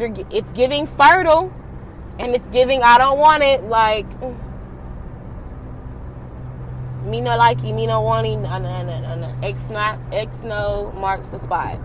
you're, 0.00 0.26
it's 0.30 0.52
giving 0.52 0.86
fertile 0.86 1.52
and 2.18 2.34
it's 2.34 2.50
giving 2.50 2.82
I 2.82 2.98
don't 2.98 3.18
want 3.18 3.42
it 3.42 3.64
like 3.64 4.06
me 7.04 7.20
no 7.20 7.36
like 7.36 7.62
me 7.62 7.86
no 7.86 8.00
want 8.02 8.26
it. 8.26 8.36
No, 8.36 8.58
no, 8.58 8.84
no, 8.84 9.00
no, 9.00 9.14
no. 9.14 9.34
X 9.42 9.68
not 9.68 9.98
X 10.12 10.44
no 10.44 10.92
marks 10.96 11.30
the 11.30 11.38
spot. 11.38 11.80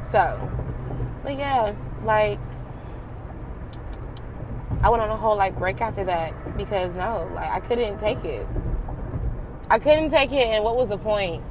So, 0.00 0.50
but 1.22 1.36
yeah, 1.36 1.74
like 2.04 2.38
I 4.82 4.88
went 4.88 5.02
on 5.02 5.10
a 5.10 5.16
whole 5.16 5.36
like 5.36 5.58
break 5.58 5.80
after 5.80 6.04
that 6.04 6.56
because 6.56 6.94
no, 6.94 7.30
like 7.34 7.50
I 7.50 7.60
couldn't 7.60 7.98
take 7.98 8.24
it. 8.24 8.46
I 9.68 9.78
couldn't 9.78 10.10
take 10.10 10.32
it, 10.32 10.46
and 10.46 10.64
what 10.64 10.76
was 10.76 10.88
the 10.88 10.98
point? 10.98 11.42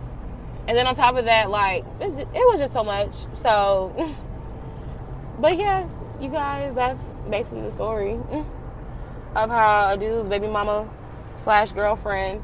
And 0.68 0.76
then 0.76 0.88
on 0.88 0.96
top 0.96 1.16
of 1.16 1.26
that, 1.26 1.50
like 1.50 1.86
it 2.00 2.28
was 2.34 2.60
just 2.60 2.74
so 2.74 2.84
much. 2.84 3.14
So 3.36 4.16
But 5.40 5.58
yeah, 5.58 5.88
you 6.20 6.30
guys, 6.30 6.76
that's 6.76 7.14
basically 7.30 7.62
the 7.62 7.72
story 7.72 8.14
of 9.36 9.50
how 9.50 9.94
a 9.94 9.98
dude's 9.98 10.30
baby 10.30 10.48
mama 10.48 10.90
slash 11.36 11.74
girlfriend 11.74 12.44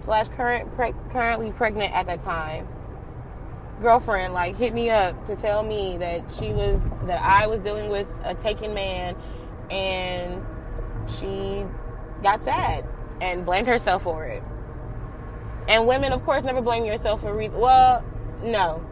slash 0.00 0.28
current 0.28 0.72
pre- 0.76 0.94
currently 1.10 1.50
pregnant 1.50 1.92
at 1.92 2.06
that 2.06 2.20
time 2.20 2.68
girlfriend 3.80 4.34
like 4.34 4.56
hit 4.56 4.74
me 4.74 4.90
up 4.90 5.26
to 5.26 5.36
tell 5.36 5.62
me 5.62 5.96
that 5.98 6.30
she 6.32 6.52
was 6.52 6.90
that 7.04 7.20
I 7.22 7.46
was 7.46 7.60
dealing 7.60 7.90
with 7.90 8.08
a 8.24 8.34
taken 8.34 8.74
man 8.74 9.16
and 9.70 10.44
she 11.18 11.64
got 12.22 12.42
sad 12.42 12.84
and 13.20 13.44
blamed 13.44 13.66
herself 13.68 14.02
for 14.02 14.24
it. 14.24 14.42
And 15.68 15.86
women 15.86 16.12
of 16.12 16.24
course 16.24 16.44
never 16.44 16.60
blame 16.60 16.84
yourself 16.84 17.20
for 17.20 17.34
reasons 17.34 17.62
well, 17.62 18.04
no. 18.42 18.84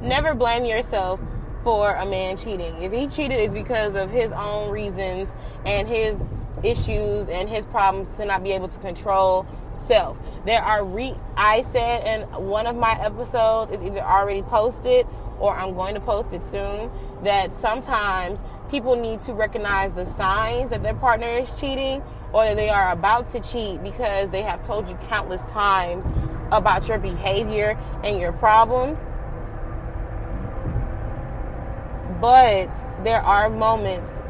Never 0.00 0.34
blame 0.34 0.64
yourself 0.64 1.20
for 1.62 1.94
a 1.94 2.06
man 2.06 2.36
cheating. 2.36 2.74
If 2.82 2.92
he 2.92 3.06
cheated, 3.06 3.38
it's 3.38 3.54
because 3.54 3.94
of 3.94 4.10
his 4.10 4.32
own 4.32 4.70
reasons 4.70 5.34
and 5.64 5.86
his 5.86 6.22
issues 6.62 7.28
and 7.28 7.48
his 7.48 7.66
problems 7.66 8.08
to 8.16 8.24
not 8.24 8.42
be 8.42 8.52
able 8.52 8.68
to 8.68 8.78
control 8.80 9.46
self. 9.74 10.18
There 10.44 10.62
are 10.62 10.84
re 10.84 11.14
I 11.36 11.62
said 11.62 12.04
in 12.06 12.28
one 12.44 12.66
of 12.66 12.76
my 12.76 12.98
episodes, 13.00 13.72
it's 13.72 13.84
either 13.84 14.00
already 14.00 14.42
posted 14.42 15.06
or 15.38 15.54
I'm 15.54 15.74
going 15.74 15.94
to 15.94 16.00
post 16.00 16.34
it 16.34 16.44
soon, 16.44 16.90
that 17.22 17.54
sometimes 17.54 18.42
people 18.70 18.94
need 18.94 19.20
to 19.20 19.32
recognize 19.32 19.94
the 19.94 20.04
signs 20.04 20.70
that 20.70 20.82
their 20.82 20.94
partner 20.94 21.28
is 21.28 21.52
cheating 21.54 22.02
or 22.32 22.44
that 22.44 22.56
they 22.56 22.68
are 22.68 22.92
about 22.92 23.28
to 23.28 23.40
cheat 23.40 23.82
because 23.82 24.30
they 24.30 24.42
have 24.42 24.62
told 24.62 24.88
you 24.88 24.94
countless 25.08 25.42
times 25.44 26.06
about 26.52 26.88
your 26.88 26.98
behavior 26.98 27.78
and 28.04 28.20
your 28.20 28.32
problems 28.32 29.12
but 32.20 32.70
there 33.02 33.22
are 33.22 33.48
moments 33.48 34.20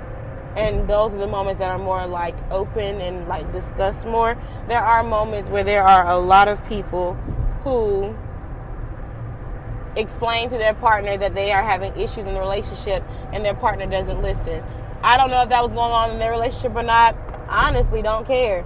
and 0.57 0.89
those 0.89 1.15
are 1.15 1.19
the 1.19 1.29
moments 1.29 1.61
that 1.61 1.71
are 1.71 1.79
more 1.79 2.07
like 2.07 2.37
open 2.51 3.01
and 3.01 3.29
like 3.29 3.53
discussed 3.53 4.05
more. 4.05 4.37
There 4.67 4.83
are 4.83 5.03
moments 5.03 5.49
where 5.49 5.63
there 5.63 5.83
are 5.83 6.09
a 6.09 6.19
lot 6.19 6.49
of 6.49 6.65
people 6.69 7.15
who 7.63 8.15
explain 9.97 10.49
to 10.51 10.59
their 10.59 10.75
partner 10.75 11.17
that 11.17 11.35
they 11.35 11.53
are 11.53 11.63
having 11.63 11.93
issues 11.97 12.25
in 12.25 12.35
the 12.35 12.41
relationship 12.41 13.05
and 13.33 13.45
their 13.45 13.55
partner 13.55 13.87
doesn't 13.87 14.23
listen. 14.23 14.63
I 15.03 15.17
don't 15.17 15.31
know 15.31 15.43
if 15.43 15.49
that 15.49 15.63
was 15.63 15.73
going 15.73 15.93
on 15.93 16.11
in 16.11 16.19
their 16.19 16.31
relationship 16.31 16.75
or 16.75 16.83
not. 16.83 17.17
honestly 17.49 18.03
don't 18.03 18.27
care. 18.27 18.65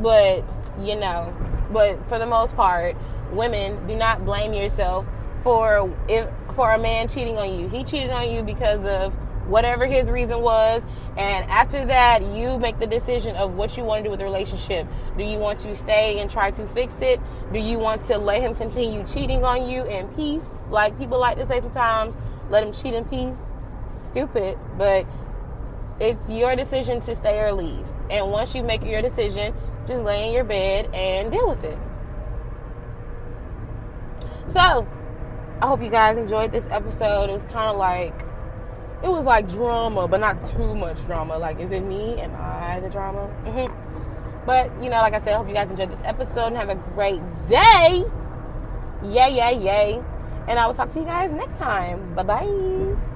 But, 0.00 0.44
you 0.80 0.96
know, 0.96 1.34
but 1.70 2.06
for 2.08 2.18
the 2.18 2.26
most 2.26 2.56
part, 2.56 2.96
women 3.30 3.86
do 3.86 3.96
not 3.96 4.24
blame 4.24 4.52
yourself 4.52 5.06
for 5.42 5.94
if 6.08 6.28
for 6.56 6.72
a 6.72 6.78
man 6.78 7.06
cheating 7.06 7.36
on 7.36 7.56
you. 7.58 7.68
He 7.68 7.84
cheated 7.84 8.10
on 8.10 8.30
you 8.30 8.42
because 8.42 8.84
of 8.86 9.14
whatever 9.46 9.86
his 9.86 10.10
reason 10.10 10.40
was. 10.40 10.84
And 11.16 11.48
after 11.50 11.84
that, 11.86 12.24
you 12.26 12.58
make 12.58 12.78
the 12.78 12.86
decision 12.86 13.36
of 13.36 13.54
what 13.54 13.76
you 13.76 13.84
want 13.84 14.00
to 14.00 14.04
do 14.04 14.10
with 14.10 14.18
the 14.18 14.24
relationship. 14.24 14.88
Do 15.16 15.22
you 15.22 15.38
want 15.38 15.58
to 15.60 15.76
stay 15.76 16.18
and 16.18 16.30
try 16.30 16.50
to 16.52 16.66
fix 16.66 17.00
it? 17.02 17.20
Do 17.52 17.58
you 17.58 17.78
want 17.78 18.04
to 18.06 18.18
let 18.18 18.42
him 18.42 18.54
continue 18.54 19.04
cheating 19.06 19.44
on 19.44 19.68
you 19.68 19.84
in 19.84 20.08
peace? 20.08 20.50
Like 20.70 20.98
people 20.98 21.20
like 21.20 21.36
to 21.36 21.46
say 21.46 21.60
sometimes, 21.60 22.16
let 22.50 22.64
him 22.64 22.72
cheat 22.72 22.94
in 22.94 23.04
peace. 23.04 23.50
Stupid, 23.90 24.58
but 24.76 25.06
it's 26.00 26.28
your 26.28 26.56
decision 26.56 27.00
to 27.00 27.14
stay 27.14 27.38
or 27.40 27.52
leave. 27.52 27.86
And 28.10 28.30
once 28.32 28.54
you 28.54 28.62
make 28.62 28.82
your 28.82 29.00
decision, 29.02 29.54
just 29.86 30.02
lay 30.02 30.26
in 30.26 30.34
your 30.34 30.44
bed 30.44 30.92
and 30.92 31.30
deal 31.30 31.48
with 31.48 31.62
it. 31.64 31.78
So, 34.48 34.86
I 35.60 35.68
hope 35.68 35.82
you 35.82 35.88
guys 35.88 36.18
enjoyed 36.18 36.52
this 36.52 36.66
episode. 36.70 37.30
It 37.30 37.32
was 37.32 37.44
kind 37.44 37.70
of 37.70 37.76
like 37.76 38.14
it 39.02 39.08
was 39.08 39.24
like 39.24 39.48
drama, 39.48 40.08
but 40.08 40.20
not 40.20 40.38
too 40.38 40.74
much 40.74 41.04
drama. 41.06 41.38
Like, 41.38 41.60
is 41.60 41.70
it 41.70 41.80
me? 41.80 42.20
Am 42.20 42.34
I 42.36 42.80
the 42.80 42.88
drama? 42.88 43.28
Mm-hmm. 43.44 44.44
But 44.46 44.70
you 44.82 44.90
know, 44.90 44.98
like 44.98 45.14
I 45.14 45.18
said, 45.18 45.34
I 45.34 45.36
hope 45.38 45.48
you 45.48 45.54
guys 45.54 45.70
enjoyed 45.70 45.90
this 45.90 46.02
episode 46.04 46.48
and 46.48 46.56
have 46.56 46.68
a 46.68 46.76
great 46.76 47.20
day. 47.48 48.04
Yay, 49.02 49.36
yay, 49.36 49.58
yay! 49.58 50.02
And 50.48 50.58
I 50.58 50.66
will 50.66 50.74
talk 50.74 50.90
to 50.90 51.00
you 51.00 51.04
guys 51.04 51.32
next 51.32 51.58
time. 51.58 52.14
Bye 52.14 52.22
bye. 52.22 53.12